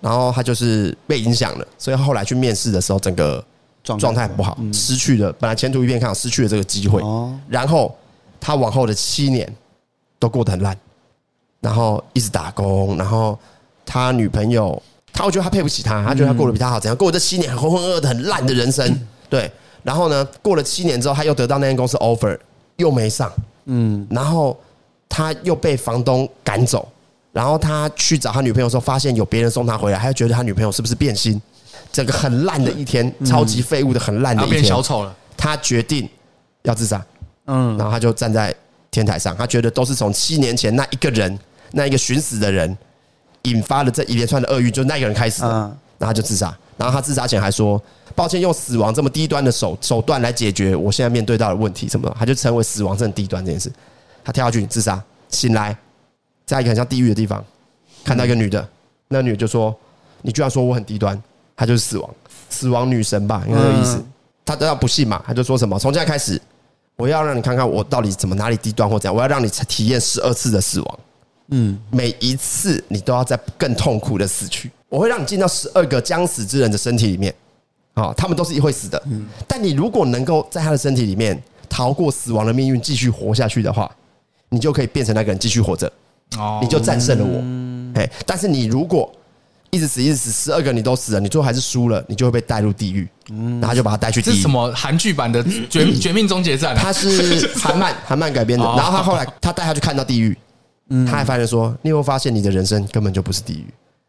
[0.00, 3.44] 然后他就是被影响了，所以后来去面试的时候，整个。
[3.82, 7.02] 状态不好，失去了本来前途一片看好，失去了这个机会。
[7.48, 7.96] 然后
[8.38, 9.50] 他往后的七年
[10.18, 10.76] 都过得很烂，
[11.60, 12.96] 然后一直打工。
[12.96, 13.38] 然后
[13.86, 14.80] 他女朋友，
[15.12, 19.00] 他会觉得他配不起他，他觉得他过得比他好，怎样过这七年浑浑噩噩的很烂的人生？
[19.28, 19.50] 对。
[19.82, 22.38] 然后呢，过了七年之后，他又得到那间公司 offer，
[22.76, 23.32] 又没上。
[23.66, 24.06] 嗯。
[24.10, 24.58] 然后
[25.08, 26.86] 他又被房东赶走。
[27.32, 31.40] 然后他去找他女朋友的时候，发现有别人送他回来，他就觉得他女朋友是不是变心？
[31.92, 35.16] 整个很烂的一天，超级废物的很烂的一天，变小丑了。
[35.36, 36.08] 他决定
[36.62, 37.00] 要自杀，
[37.46, 38.54] 嗯，然后他就站在
[38.90, 41.38] 天台上，他觉得都是从七年前那一个人，
[41.72, 42.76] 那一个寻死的人
[43.42, 45.48] 引发了这一连串的厄运，就那个人开始的，
[45.98, 46.56] 然后他就自杀。
[46.76, 47.80] 然后他自杀前还说
[48.16, 53.70] ：“抱歉，用死亡这么低端的手手段来解决我现在面对到的问题，什么的？”他就成为死亡这么低端这件事。
[54.24, 55.76] 他跳下去自杀，醒来
[56.46, 57.44] 在一个很像地狱的地方，
[58.02, 58.66] 看到一个女的，
[59.08, 59.76] 那女的就说
[60.22, 61.22] ：“你居然说我很低端。”
[61.54, 62.10] 她就是死亡，
[62.48, 64.02] 死亡女神吧，应该这个意思。
[64.46, 66.40] 他都要不信嘛，他就说什么：从现在开始，
[66.96, 70.98] 我要让你看看我到底怎么哪里低端或怎样，我要让你体验十二次的死亡。
[71.50, 74.70] 嗯，每一次你都要在更痛苦的死去。
[74.88, 77.32] 我会让你进到十二个将死之人的身体里面，
[77.94, 79.00] 啊，他们都是会死的。
[79.06, 83.90] 嗯，但你如果能够在他的身体里面逃过死亡的命运，继续活下去的话，
[84.48, 85.90] 你就可以变成那个人继续活着。
[86.36, 88.00] 哦，你就战胜了我。
[88.00, 89.12] 哎，但是你如果
[89.70, 93.08] 一直死，一直死，十二个你都死了，你最后还是输了，你就会被带入地狱。
[93.30, 94.32] 嗯，然后就把他带去地狱。
[94.32, 96.74] 这是什么韩剧版的绝《绝绝命终结战》？
[96.78, 98.64] 他是韩漫， 韩漫改编的。
[98.64, 100.36] 然后他后来他带他去看到地狱，
[101.06, 103.66] 他还发现说：“你有没有发现你的人生根本就不是地狱？”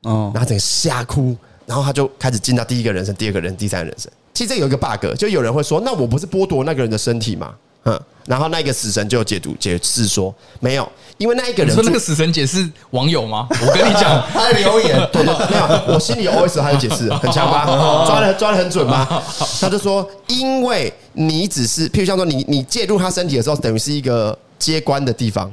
[0.10, 4.12] 哦，然后整个吓哭，然后他就开始进到第一个人生、第二个人、第三个人生。
[4.34, 7.54] 其实这有一个 bug，就有人会说：“那我不是剥夺那个人的身体吗？”
[7.84, 13.48] 嗯，然后那个死神就有解读解释说没有，因为那一个人说那个死神解释网友吗？
[13.50, 17.66] 我跟你讲， 他的留言对对没有，我心里 OS 他就解释很强吧，
[18.06, 19.24] 抓的抓的很准吗？
[19.60, 25.52] 他就说，因为你只是，譬如像说你你介入他身体的时候，等于是一个接关的地方，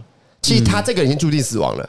[0.49, 1.89] 其实他这个人已经注定死亡了，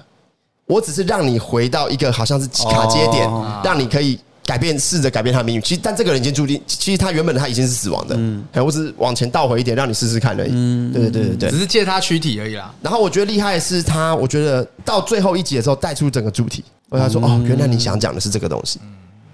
[0.66, 3.30] 我只是让你回到一个好像是卡接点，
[3.64, 4.20] 让你可以。
[4.46, 5.62] 改变，试着改变他的命运。
[5.62, 8.16] 其实，但这个人已经注定，其实他原本他已经是死亡的。
[8.18, 10.50] 嗯，我只是往前倒回一点，让你试试看而已。
[10.52, 12.74] 嗯，对对对对对，只是借他躯体而已啦。
[12.82, 16.64] 然后我觉得厉害的是他，我觉得到最后一集的时候带出整个主题。
[16.90, 18.80] 我跟他说：“哦，原来你想讲的是这个东西。”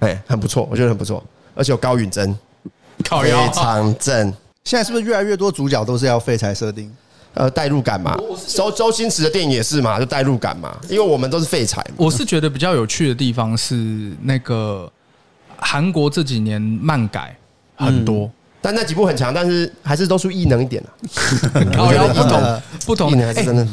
[0.03, 1.23] 哎，很不错，我觉得很不错。
[1.53, 2.37] 而且有高允贞，
[3.21, 4.33] 非常正。
[4.65, 6.91] 现在是不是越来越多主角都是要废柴设定？
[7.35, 8.17] 呃，代入感嘛。
[8.47, 10.75] 周周星驰的电影也是嘛，就代入感嘛。
[10.89, 11.85] 因为我们都是废柴。
[11.95, 14.91] 我是觉得比较有趣的地方是那个。
[15.57, 17.33] 韩国这几年漫改
[17.77, 18.29] 很多，
[18.61, 20.89] 但那几部很强，但是还是都属异能一点了。
[21.71, 23.17] 然后不同不同，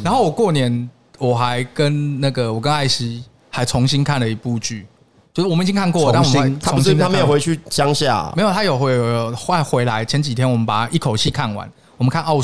[0.01, 4.87] 然后我过年我还跟那个我跟艾希还重新看了一部剧，
[5.33, 10.05] 就是我们已经看过，但我们他不是他没有回去乡下，没有他有回有换回来。
[10.05, 12.41] 前几天我们把它一口气看完，我们看奥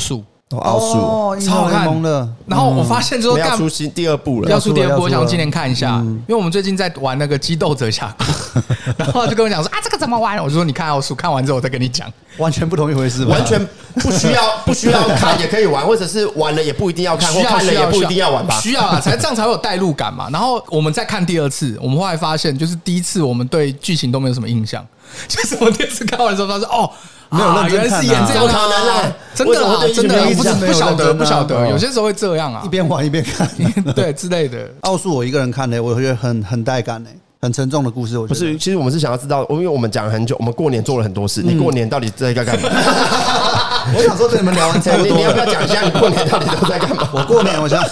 [0.50, 2.28] 术奥数超好看的。
[2.46, 8.60] 然后我发现之后要出新第二部了，要出第二部，我想今年看一下，因为我们最近在玩那个激斗者峡谷，
[8.98, 10.36] 然后就跟我讲说啊，这个怎么玩？
[10.42, 18.58] 我就说你看奥数，看完之后我再跟你讲，完全不同一回事，完全不需要不需要看也可以玩，或者是玩了也不一定要看， 或看了也不一定要玩吧？
[18.60, 20.28] 需要啊，才这样才会有代入感嘛。
[20.32, 24.84] 然后我们再看第二次，我们后来发现，就是第一次我们对剧情都没有什么印象，
[25.28, 26.90] 就是我第二次看完的时候发现哦。
[27.30, 29.16] 没有认真看、啊，原来是演这样可能啊！
[29.34, 33.48] 真的啊，真的不不晓得，不晓得，有些时候会这样啊，一边玩一边看，
[33.94, 34.68] 对之类的。
[34.82, 37.10] 奥数我一个人看的，我觉得很很带感呢，
[37.40, 38.18] 很沉重的故事。
[38.18, 42.68] 我觉得不是，其实我们是想要知道，因为我们讲了很久，我们过年做了很多事，你过年到底在干干嘛？
[43.96, 47.08] 我想说，跟你们聊完差不多，你要不要讲一下你过年到底都在干嘛？
[47.14, 47.82] 我过年，我想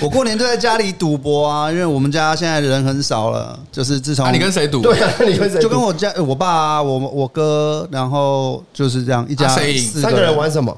[0.00, 4.82] 我过年就在家里赌博啊，因为我们家现在人很少了，就是自从你跟谁赌？
[4.82, 5.60] 对啊，你跟谁？
[5.60, 10.76] 就跟我家我爸、啊我我哥，然后就是这样一家三个人玩什么？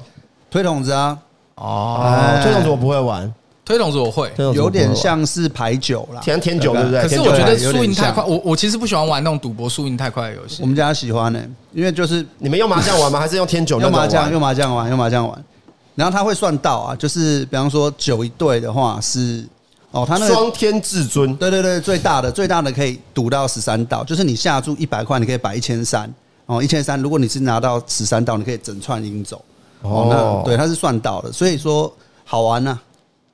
[0.49, 1.17] 推筒子啊！
[1.55, 3.31] 哦，推筒子我不会玩。
[3.69, 7.03] 推筒子我会，有点像是牌九啦，填填九对不对？
[7.03, 10.63] 可是我觉得输赢太快，我我其实不喜欢玩那种赌博输赢太快的游戏。
[10.63, 11.39] 我们家喜欢呢，
[11.71, 13.19] 因为就是你们用麻将玩吗？
[13.19, 13.79] 还是用天九？
[13.79, 15.45] 用麻将，用麻将玩，用麻将玩。
[15.93, 19.45] 然后他会算到啊，就是比方说九一对的话是
[19.91, 26.11] 哦，他那个双天至尊，对对对，最大的最大的可以赌到十三道，就是你下注一百块，你可以摆一千三
[26.47, 26.99] 哦，一千三。
[26.99, 29.39] 如果你是拿到十三道，你可以整串赢走
[29.83, 30.07] 哦。
[30.09, 31.93] 那对，他是算到的，所以说
[32.25, 32.79] 好玩呐。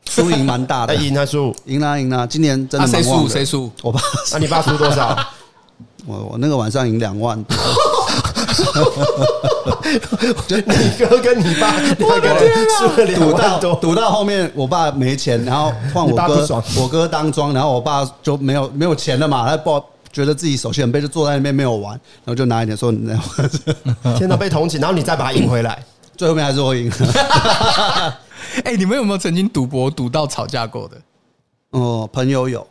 [0.10, 1.56] 输赢蛮大的，赢还输？
[1.66, 2.26] 赢啦赢啦！
[2.26, 3.72] 今年真的谁输谁输？
[3.82, 4.00] 我爸。
[4.32, 5.18] 那你爸输多少？
[6.08, 7.58] 我我那个晚上赢两万多。
[10.48, 10.64] 就你
[10.98, 16.48] 哥跟你爸两个人输了两万多，赌到后面我爸没钱，然后换我哥，
[16.78, 19.84] 我哥当庄，然后我爸就没有没有钱了嘛，他不
[20.14, 21.92] 觉得自己手气很背，就坐在那边没有玩，
[22.24, 22.92] 然后就拿一点说，
[24.18, 25.84] 天哪，被同情，然后你再把他赢回来，
[26.16, 26.92] 最后面还是我赢。
[28.64, 30.98] 哎、欸，你们有没有曾经赌博赌到吵架过的？
[31.72, 32.66] 哦，朋友有，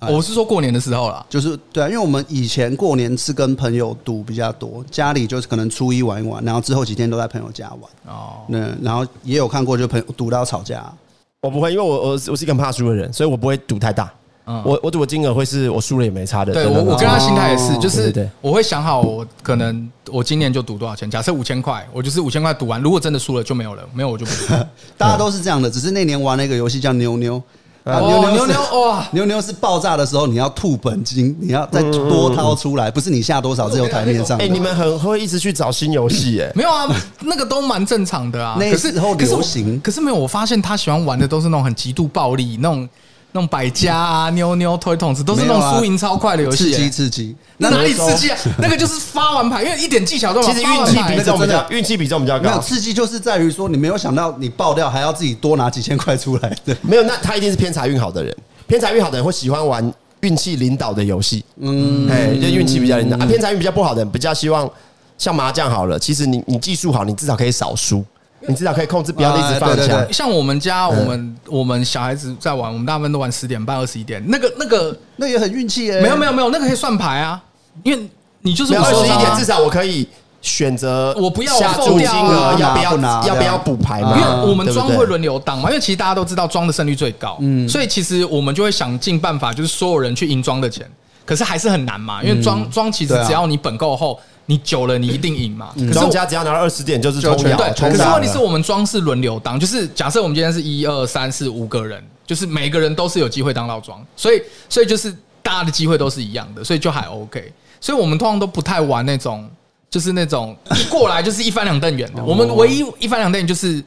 [0.00, 8.44] 我是说过年的时候啦，就是对啊，因为我们以前过年是跟朋友赌比较多，家里就是可能初一玩一玩，然后之后几天都在朋友家玩哦。
[8.48, 10.92] 那，然后也有看过就朋友赌到吵架，
[11.40, 14.12] 我不会，因为我我我是一个很怕输的人，所以我不会赌太大。
[14.44, 16.52] 嗯，我我赌的金额会是我输了也没差的。
[16.52, 21.10] 对我我跟他心态也是，就是我会想好我可能我今年就赌多少钱。
[21.10, 24.54] 假设五千块，我就是五千块赌完，如果真的输了就没有了，没有我就不赌。
[24.98, 27.42] 大家都是这样的，只是那年玩了一个游戏叫妞妞。
[27.84, 34.38] 啊，妞妞妞哇，牛牛是爆炸的时候你要吐本金，你要再多掏出来，不是你下多少只有台面上。
[34.38, 36.50] 哎，你们很会一直去找新游戏哎？
[36.54, 36.86] 没有啊，
[37.22, 38.54] 那个都蛮正常的啊。
[38.60, 42.88] 那时候流行，可是没有，我发现他喜欢玩的都是那种很极度暴力那种。
[43.34, 47.34] 那种百家啊，妞妞推筒子都是那种输赢超快的游戏，刺激刺激。
[47.56, 48.38] 那哪里刺激啊？
[48.60, 50.52] 那个就是发完牌，因为一点技巧都没有。
[50.52, 52.44] 其实运气比重比较，运气比重比较高。
[52.44, 56.56] 没有刺激，就是在于说你没有想到你爆掉，还要自己多拿几千块出来。
[56.64, 58.36] 对， 没有，那他一定是偏财运好的人。
[58.66, 61.42] 偏财运好的人会喜欢玩运气领导的游戏。
[61.58, 63.16] 嗯，哎，就运气比较领导。
[63.16, 64.68] 啊，偏财运比较不好的人比较希望
[65.16, 65.98] 像麻将好了。
[65.98, 68.04] 其实你你技术好，你至少可以少输。
[68.48, 70.06] 你至少可以控制，不要一直放枪。
[70.12, 74.22] 像我们家，我们我们小孩子在玩，我们大部分都玩十点半、二十一点。
[74.26, 76.00] 那个、那个、 那也很运气耶。
[76.00, 77.42] 没有、没有、没有，那个可以算牌啊。
[77.82, 78.08] 因为
[78.40, 80.08] 你就是二十一点，至少我可以
[80.40, 84.18] 选择我不要下注金额，要不要拿，要不要补牌嘛？
[84.18, 85.70] 因为我们庄会轮流当嘛。
[85.70, 90.86] 因为其实大家都知道庄的胜率最高，嗯，所以其实我们就会想尽办法，就是所有人去赢庄的钱。
[91.24, 94.18] 可是还是很难嘛，因为庄庄其实只要你本够厚。
[94.46, 95.72] 你久了，你一定赢嘛。
[95.76, 97.56] 可是庄家只要拿到二十点，就是抽掉。
[97.56, 107.52] 对，可是问题是我们庄是轮流当，就是假设我们今天是一二三四五个人，就是每个人都是有机会当到庄，所以所以就是大家的机会都是一样的，所以就还 OK。
[107.80, 109.48] 所以我们通常都不太玩那种，
[109.90, 112.22] 就是那种一过来就是一翻两瞪眼的。
[112.24, 113.82] 我们唯一一翻两瞪眼就是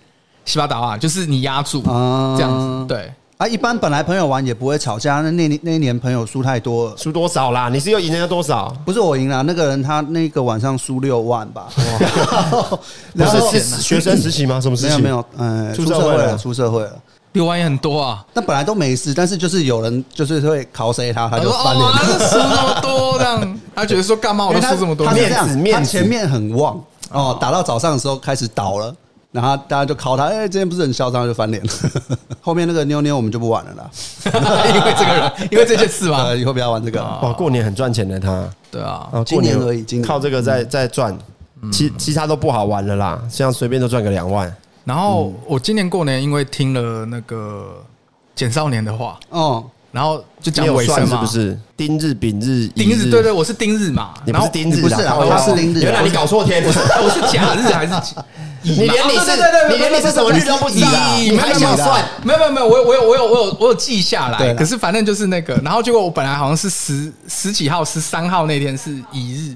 [0.46, 3.14] 西巴达瓦，就是你压住这样子，对。
[3.38, 7.68] 啊，一般本来朋友玩也不会吵架，那那那一年朋友输太多了，输多少啦？
[7.68, 8.74] 你是又赢人家多少？
[8.86, 11.68] 不是我赢了，那个人他那个晚上输六万吧？
[13.14, 14.62] 不是是学生实习吗？
[14.62, 15.02] 什么时期？
[15.02, 16.98] 没有没有，嗯，出社会了，出社会了，
[17.34, 18.26] 六万也很多啊。
[18.34, 21.86] 那本来都没事，但是就是有人就是会考谁他，他就翻脸。
[21.86, 25.12] 哦，他输那么多这样， 他觉得说干嘛我都输这么多？
[25.12, 26.82] 面子他前面很旺
[27.12, 28.96] 哦，打到早上的时候开始倒了。
[29.36, 31.70] 然后大家就考他，哎，今天不是很嚣张，就翻脸了。
[32.40, 33.92] 后面那个妞妞我们就不玩了啦，
[34.74, 36.32] 因为这个人，因为这件事嘛。
[36.34, 37.02] 以后不要玩这个。
[37.02, 38.48] 哇，过年很赚钱的他。
[38.72, 41.14] 对啊，今年而已，靠这个在在赚，
[41.70, 44.50] 其其他都不好玩了啦，这样随便都赚个两万。
[44.86, 47.84] 然后我今年过年因为听了那个
[48.36, 49.66] 简少年的话，哦，
[49.96, 51.58] 然后就讲尾声嘛，是不是？
[51.78, 54.14] 丁日、丙日、丁日，对对，我是丁日嘛。
[54.26, 55.80] 你不是丁日，不是啊，我是丁日。
[55.82, 57.94] 原来你搞错天， 我是我是甲日还是？
[58.62, 59.32] 你连你是，
[59.70, 62.04] 你连你是什么日都不知道，你还想算？
[62.24, 64.54] 没有没有没有，我我有我有我有我有记下来。
[64.54, 69.56] 可是反正就是那个，然后结果我本来好像是十十几号、十三号那天是乙日，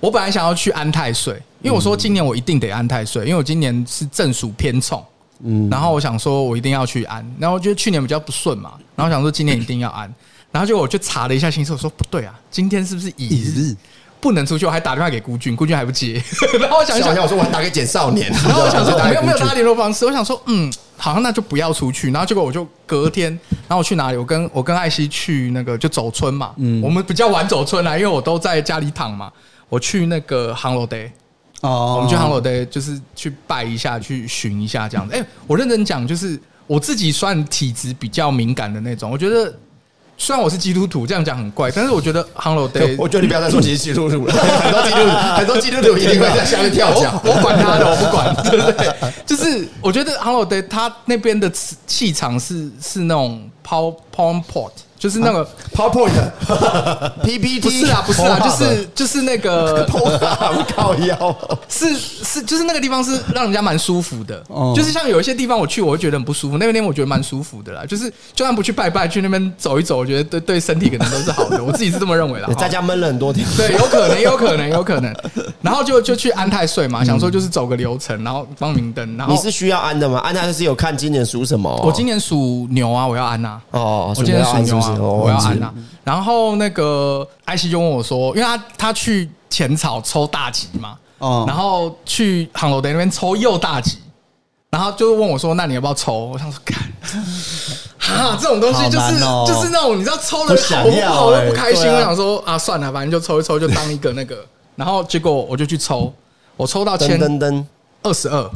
[0.00, 1.32] 我本来想要去安太岁，
[1.62, 5.02] 因为我说今年我一定得安太岁，因为我今年是正属偏冲。
[5.44, 10.12] 嗯，然后我想说我一定要去安，然后我觉得去年比较不顺嘛，然后想说今年一定要安，
[10.50, 13.76] 然后就我就查了一下星宿，我说不对啊，今天是不是乙日？
[14.20, 16.20] 不能出去，我还打电话给孤俊，孤俊还不接。
[16.58, 22.10] 然后我想一想，我说我还打给简少年， 然后我想说 没有没有他联络方式，我想说嗯，好像那就不要出去。
[22.10, 24.16] 然后结果我就隔天，然后我去哪里？
[24.16, 29.30] 我跟我跟艾希去那个就走村嘛，嗯，我们比较晚走村啦，因为我都在家里躺嘛。
[29.68, 31.08] 我去那个航楼 day
[31.62, 35.14] 哦，我们去 holiday 就是去拜一下，去寻一下这样子。
[35.14, 39.52] 哎，我认真讲，就是我自己算体质比较敏感的那种，我觉得。
[40.20, 44.34] 虽然我是基督徒，这样讲很怪，但是我觉得 Hello Day， 我觉得你不要再说你是基督徒了。
[44.34, 47.22] 很多基督徒，很多基督徒一定会在下面跳脚。
[47.24, 48.92] 我管他的，我不管， 对不对？
[49.24, 51.48] 就是我觉得 Hello Day，他那边的
[51.86, 54.72] 气场是是那种 Power Power Port。
[54.98, 59.86] 就是那个 PowerPoint，PPT 不是啊，不是啊，就是就是那个
[60.74, 61.36] 靠腰，
[61.68, 64.42] 是是就是那个地方是让人家蛮舒服的，
[64.74, 72.52] 就是像有一些地方我去我会觉得很不舒服，那边我觉得蛮舒服的啦，就是就算不去拜拜，去那边走一走，我觉得对对身体可能都是好的，我自己是这么认为的。
[72.54, 75.14] 在家闷了很多天，对，有可能，有可能，有可能。
[75.62, 79.16] 然后就就去安太岁嘛，想说就是走个流程，然后放明灯。
[79.16, 80.18] 然后你是需要安的吗？
[80.18, 81.70] 安太岁是有看今年属什么？
[81.84, 83.60] 我今年属牛啊，我要安呐。
[83.70, 84.87] 哦，我今年属牛啊。
[84.94, 85.72] 我要安呐，
[86.04, 93.98] 然后那个艾希就问我说，因为他他去浅草抽大吉嘛，哦，然后去航楼 day 那边抽又大吉，
[94.70, 96.26] 然后就问我说，那你要不要抽？
[96.26, 96.82] 我想说，看，
[98.16, 100.84] 啊，这种东西就是就是那种你知道抽了好
[101.32, 104.44] 又不开心，我想说啊，算了，反正就抽一抽，就当一个那个，
[104.76, 106.12] 然后结果我就去抽，
[106.56, 107.66] 我抽到千登登
[108.02, 108.50] 二十二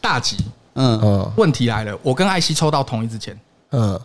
[0.00, 0.36] 大吉，
[0.74, 1.00] 嗯。
[1.02, 3.38] 嗯，问题来了，我跟艾希抽到同一支签，
[3.70, 4.00] 嗯。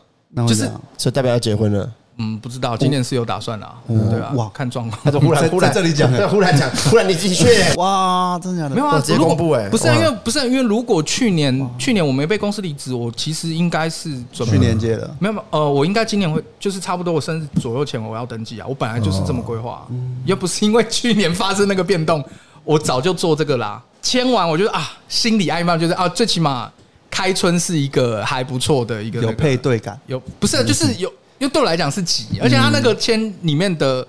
[0.47, 1.89] 就是，所以代表要结婚了。
[2.17, 3.75] 嗯，不知道，今年是有打算啦。
[3.87, 4.97] 对吧，哇，看状况。
[5.03, 8.75] 他说忽然 忽然这里讲， 忽然讲，忽然你自己确哇，真的假的？
[8.75, 15.13] 没有啊，直接公布哎，不是因为不是因为如果去年去年我没被公司离职，我其实应该是准备去年接的。
[15.19, 18.65] 没有呃，我应该今年会就是差不多我生日左右前我要登记啊。
[18.65, 19.85] 我本来就是这么规划，
[20.23, 22.23] 又不是因为去年发生那个变动，
[22.63, 23.83] 我早就做这个啦。
[24.01, 26.71] 签完我觉得啊，心里哀闷，就是啊，最起码。
[27.15, 34.05] 开春是一个还不错的一个、那个、有配对感，有不是就是有，因为对我来讲是吉，而且他那个签里面的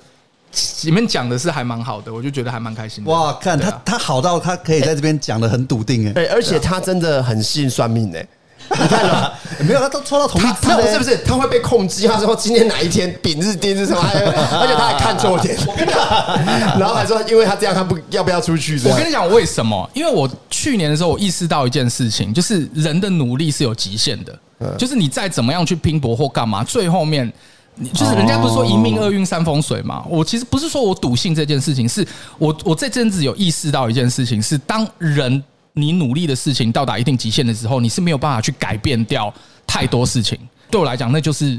[0.82, 3.10] 里面讲的是还蛮好的，我就觉得还蛮开心的。
[3.12, 8.26] 哇，看他他好到他可以在这边讲的很笃定哎，对，而且他真的很信算命哎。
[8.70, 9.80] 你看了没有？
[9.80, 12.06] 他都抽到同一支，不是不是，他会被控制。
[12.08, 15.56] 他说今天哪一天丙日丁日什么， 而且他还看错天，
[16.78, 18.80] 然后还说因为他这样，他不要不要出去。
[18.84, 19.88] 我跟你讲为什么？
[19.94, 27.32] 因为我去年的时候，我意识到一件事情，就是人的努力是有极限的，就是你再怎么样去拼搏或干嘛，最后面，
[27.94, 30.04] 就是人家不是说一命二运三风水嘛？
[30.08, 32.06] 我其实不是说我笃信这件事情，是
[32.38, 35.42] 我我这阵子有意识到一件事情，是当人。
[35.78, 39.32] 你努力的事情到达一定极限的时候，你是没有办法去改变掉
[39.66, 40.38] 太多事情。
[40.70, 41.58] 对我来讲，那就是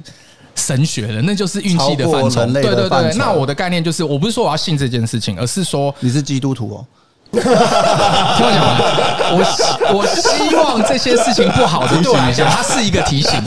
[0.56, 2.44] 神学了，那就是运气的范畴。
[2.48, 6.86] 对对对，那我的概念就是，我不是说我要信这件事情，而是说你是基督徒哦。
[7.32, 8.80] 听我讲完，
[9.38, 13.40] 我我希望这些事情不好的对我来讲，它是一个提醒。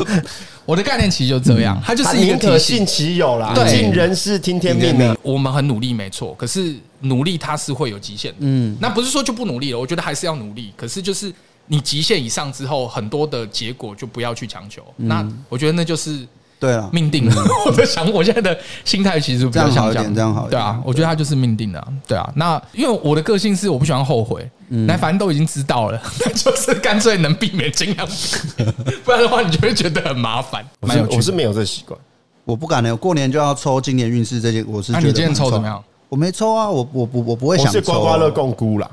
[0.64, 5.16] 我的概念其实就这样，它就是一个提醒信其有啦，尽人事听天命的。
[5.22, 6.76] 我们很努力，没错，可是。
[7.00, 10.72] 努力它是会有极限的，嗯，那不是说就不努力了，我觉得还是要努力。
[10.76, 11.32] 可是就是
[11.66, 14.82] 你极限以上之后，很多的结果就不要去强求。
[14.96, 16.26] 那我觉得那就是
[16.58, 17.34] 对啊，命定了。
[17.66, 22.30] 我在想，我现在的心态其实比较想讲，这样好，对啊，我觉得它就是命定的，对啊。
[22.36, 28.14] 那因为我的个性是我不喜欢后悔，那反正都已经知道了， 那就是干脆能避免尽量避
[28.58, 28.72] 免，
[29.02, 30.62] 不然的话你就会觉得很麻烦。
[30.80, 31.98] 蛮有趣，我是没有这习惯，
[32.44, 32.90] 我不敢的。
[32.90, 34.92] 我过年就要抽今年运势这些，我是。
[34.92, 35.82] 那你今天抽怎么样？
[36.10, 37.78] 我没抽啊，我我不我不会想抽。
[37.78, 38.90] 我是刮刮乐共估啦。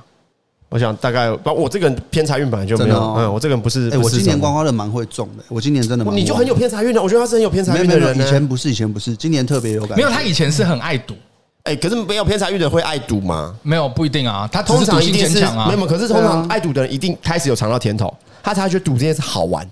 [0.70, 3.90] 我想大概，我这个人偏财运本来就没有，嗯，我这个人不是。
[3.90, 6.06] 哎，我今年刮刮乐蛮会中的，我今年真的。
[6.12, 8.16] 你就很有偏财运的，我觉得他是很有偏财运的人。
[8.16, 9.96] 以前不是，以前不是，今年特别有感觉。
[9.96, 11.16] 没有，他以前是很爱赌。
[11.64, 13.56] 哎，可是没有偏财运的人会爱赌吗？
[13.64, 14.48] 没有，不一定啊。
[14.52, 18.14] 他通常一定是没有，可是通常爱赌的人一定开始有尝到甜头，
[18.44, 19.66] 他才会觉得赌这件事好玩。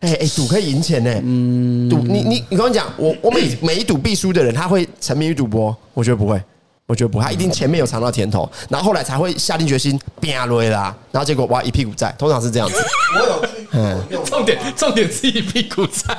[0.00, 1.10] 哎哎，赌可以赢钱呢。
[1.22, 5.74] 嗯，赌你你你跟我讲，我我每每一赌必输的人，他会沉迷于赌博？
[5.94, 6.42] 我觉得不会。
[6.86, 12.74] 我觉得不，他一定前面有尝到甜头，然后后来才会下定决心拼了啦，然后结果哇一屁股债，通常是这样子。
[13.14, 16.14] 我有去，嗯，重点重点是一屁股债。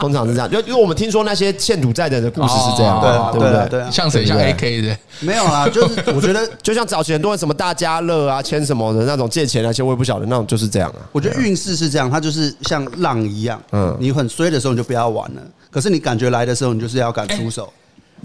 [0.00, 3.68] 通常是这样，就因为我们听说那些欠赌债的人的故事是这样，对啊，对不对？
[3.68, 4.26] 对，像谁？
[4.26, 4.98] 像 AK 的？
[5.20, 10.96] 没有啊，就是 我觉得，就像早前很多人什么大家乐啊，签什么的那种借钱那些，我也不晓得那种就是这样啊。
[11.12, 17.72] 我觉得运势是这样，它就是像浪一样，嗯，你很衰的时候你就不要玩了，可是你感觉来的时候，你就是要敢出手。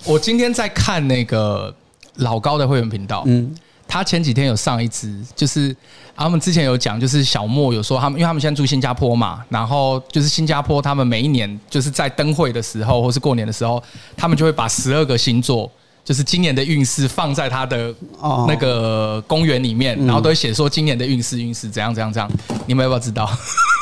[0.06, 1.74] 我今天在看那个
[2.16, 3.56] 老高的会员频道，嗯。
[3.88, 5.76] 他前几天有上一支，就是
[6.16, 13.84] 他们之前有讲，就是小莫有说他们，因为他们现在住新加坡嘛，然后就是新加坡他们每一年就是在灯会的时候或是过年的时候，
[14.16, 15.70] 他们就会把十二个星座，
[16.06, 17.94] 就是今年的运势放在他的
[18.48, 22.32] 那个公园里面，然后都会写说今年的运势运势怎样怎样怎样。
[22.68, 23.30] 你们要不要知道？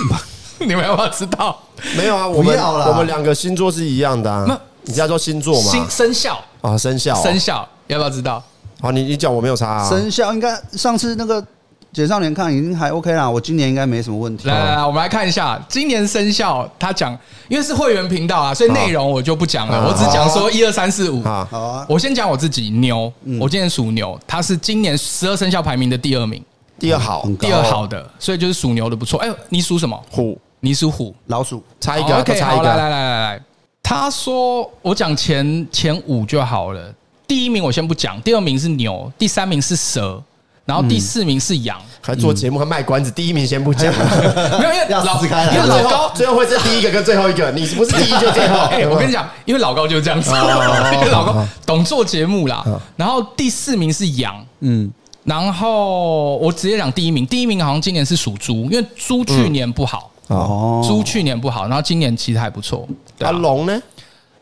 [0.57, 1.61] 你们要不要知道？
[1.95, 4.59] 没有啊，我们我们两个星座是一样的啊。
[4.83, 5.71] 你叫做星座吗？
[5.71, 6.39] 星生肖。
[6.61, 8.43] 啊，生肖生肖，要不要知道？
[8.81, 9.89] 好，你你讲我没有查啊。
[9.89, 11.45] 生肖应该上次那个
[11.91, 14.47] 简少年看已经还 OK 啦，我今年应该没什么问题。
[14.47, 17.17] 来来来，我们来看一下今年生肖，他讲，
[17.47, 21.23] 因为是会员频道啊，所以内容我就不讲了，我只讲说一二三四五。
[21.23, 21.47] 好。
[21.49, 26.43] 啊，我先讲我自己牛，我今年属牛，他是今年十二生肖排名的第二名，
[26.77, 29.19] 第二好，第二好的，所以就是属牛的不错。
[29.19, 29.97] 哎，你属什么？
[30.11, 33.41] 虎，你属虎，老鼠，差一个，OK，好，来来来来来，
[33.81, 36.93] 他说我讲前前五就好了。
[37.27, 40.21] 第一名我先不讲，第二名是牛，第三名是蛇，
[40.65, 41.79] 然后第四名是羊。
[42.01, 48.57] 还做节目还卖关子，第一名先不讲， 没有，因为 老因为老高最后会是第一个跟最后一个，你不是第一就最后。
[48.71, 52.65] 哎，我跟你讲，因为老高就是这样子，因为老高懂做节目啦。
[52.95, 54.91] 然后第四名是羊，嗯，
[55.23, 62.87] 然后我直接讲第一名，第一名好像今年是属猪，因为猪去年不好哦，猪去年不好，然后今年其实还不错。
[63.19, 63.81] 啊，龙呢？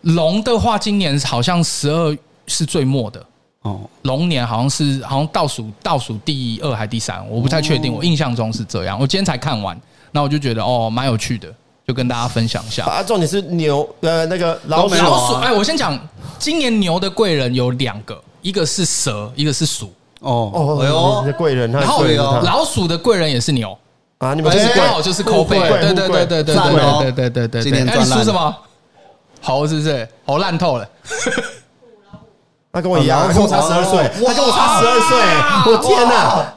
[0.02, 2.18] 龙的话，今年好像十二。
[2.50, 3.22] 是最末的
[3.64, 8.98] 哦，龙年好像是好像倒数倒数第二还第三，我不太确定，我印象中是这样。
[8.98, 9.78] 我今天才看完，
[10.14, 11.54] 那我就觉得哦，蛮有趣的，
[11.86, 12.86] 就跟大家分享一下。
[12.86, 16.00] 啊，重点是牛呃那个老鼠，老鼠哎，我先讲，
[16.40, 19.92] 今年牛的贵人有两个，一个是蛇，一个是鼠。
[20.22, 22.02] 哦哦，哎呦，贵人，然后
[22.44, 23.78] 老鼠的贵人也是牛
[24.20, 27.62] 啊，你们就是刚好就是抠背，对对对对对对对对对对。
[27.62, 28.56] 今年赚属什么？
[29.42, 30.08] 猴是不是？
[30.26, 30.88] 猴烂透了。
[32.74, 36.54] 他跟我一样，他跟我差十二岁，他跟我差十二岁，我天哪！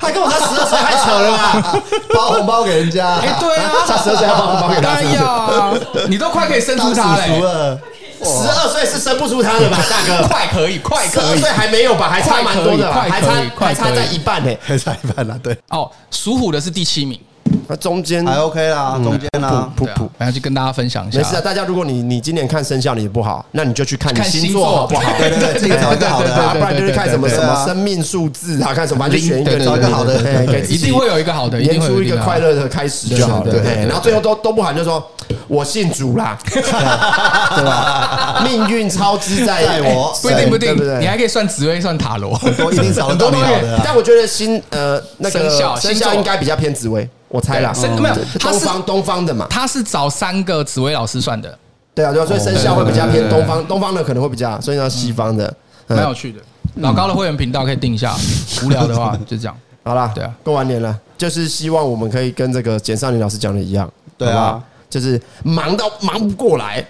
[0.00, 1.80] 他跟我差十二岁，太扯了吧？
[2.14, 5.70] 包红包给人家，哎，对啊，差十二岁要包红包给他，哎呀，
[6.08, 7.78] 你都快可以生出他了，
[8.24, 10.26] 十二岁是生不出他的吧， 大哥？
[10.28, 12.08] 快可以，快可以，十二岁还没有吧？
[12.08, 15.38] 还差蛮多的吧，还差还差在一半呢， 还差一半呢。
[15.42, 17.18] 对，哦，属虎的是第七名。
[17.68, 21.18] 那中间还 OK 啦，中间啦，普普，然后就跟大家分享一下。
[21.18, 25.12] 没事啊，大家如果你你今年看生肖你不好，那你就去看你星座好不好？
[25.18, 30.14] 对对对，自己找一个好的，不然就是看什么什么生命数字啊，看什么，就选一个找一个好的，
[30.68, 33.50] 一定会有一个好的，演出一个快乐的开始就好了。
[33.50, 35.02] 对，然后最后都都不喊，就说
[35.46, 38.42] 我信主啦，对吧？
[38.44, 43.80] 命运操之在我，不一定不一定，你还可以算紫微算塔罗，很多一定找得到你好的。
[43.84, 45.48] 但我觉得星呃那个
[45.80, 47.08] 生肖应该比较偏紫微。
[47.32, 51.58] 我猜啦，生没有，东方东方的嘛，他是找三个紫薇老师算的，
[51.94, 55.52] 对啊，对啊，所以生肖会比较偏东方，东方的可能会比较，所以叫西方的，
[55.86, 56.38] 蛮有趣的。
[56.76, 58.14] 老高的会员频道可以定一下，
[58.64, 59.56] 无聊的话就这样。
[59.82, 66.86] 好啦，对啊，过完年了，就是希望我们可以跟这个简少年老师讲的一样，对啊，就是忙到忙不过来。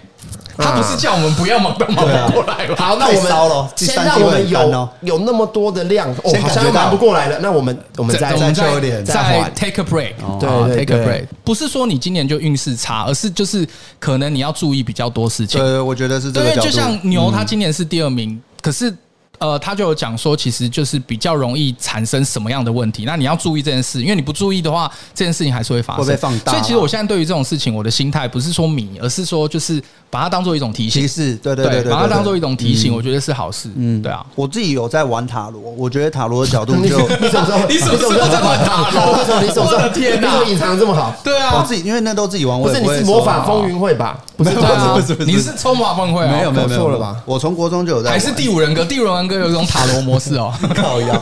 [0.57, 2.75] 他不是叫我们不要忙都忙不过来吗？
[2.77, 7.39] 好，那我们先让我们有有那么多的量，哦，好像忙不过来了。
[7.39, 11.25] 那我们我们再再抽一点，再 take a break，对，take a break。
[11.43, 13.67] 不是说你今年就运势差，而是就是
[13.99, 15.59] 可能你要注意比较多事情。
[15.59, 16.49] 对，我觉得是这个。
[16.49, 18.95] 因为就像牛，他今年是第二名，可是。
[19.43, 26.53] 呃，他就有讲说，其实就是比较容易产生什么样的问题，那你要注意这件事，因为你不注意的话，这件事情还是会发生，会被放大。
[26.53, 33.69] 所以其实我现在对于这种事情，我的心态不是说迷，而是说就是把它当做一种提醒，提示，对对对，把它当做一种提醒，我觉得是好事。
[33.75, 39.17] 嗯，对啊，我自己有在玩塔罗，我觉得塔罗的角度就 你什么时候你什么时候在玩塔罗？
[39.17, 41.13] 为什么你什么时候天哪，隐藏这么好？
[41.21, 44.17] 对啊，我自己因为那都自己玩，不是你是魔法风云会吧？
[44.43, 46.27] 不是，不是，不是，你是抽魔法风云会？
[46.27, 47.19] 没有没有错了吧？
[47.25, 48.85] 我从国中就有在，还是第五人格？
[48.85, 50.03] 第五人格有一种塔罗。
[50.03, 51.21] 模式哦， 靠一样，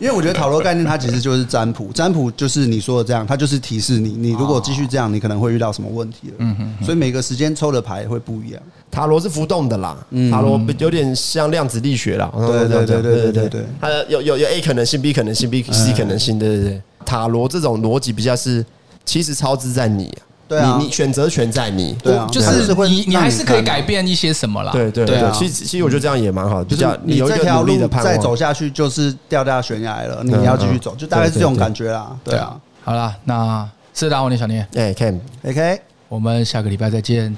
[0.00, 6.34] 因为我觉得塔罗概念它其实就是占卜，占卜就是你说的这样，它就是提示你，你如果继续这样，你可能会遇到什么问题了。
[6.38, 8.60] 嗯哼，所以每个时间抽的牌会不一样。
[8.90, 9.96] 塔罗是浮动的啦，
[10.32, 12.28] 塔罗有点像量子力学啦。
[12.34, 16.82] 对对对对对对对，它有有有 A 可能性，B 可能性，B C 可能性，对对对。
[17.06, 18.66] 塔罗这种逻辑比较是，
[19.04, 20.12] 其实操之在你。
[20.50, 24.72] 对啊，你你选择权在你，对啊，就是你你还是可以改变一些什么啦。
[24.72, 32.10] 对对对，其实其实我觉得这样也蛮好，就叫你有一条路再走下去就是掉下悬崖了，你要继续走，就大概是这种感觉啦。
[32.24, 37.36] 对啊，好了，那是大王，你，小念，哎，Ken，OK，我们下个礼拜再见。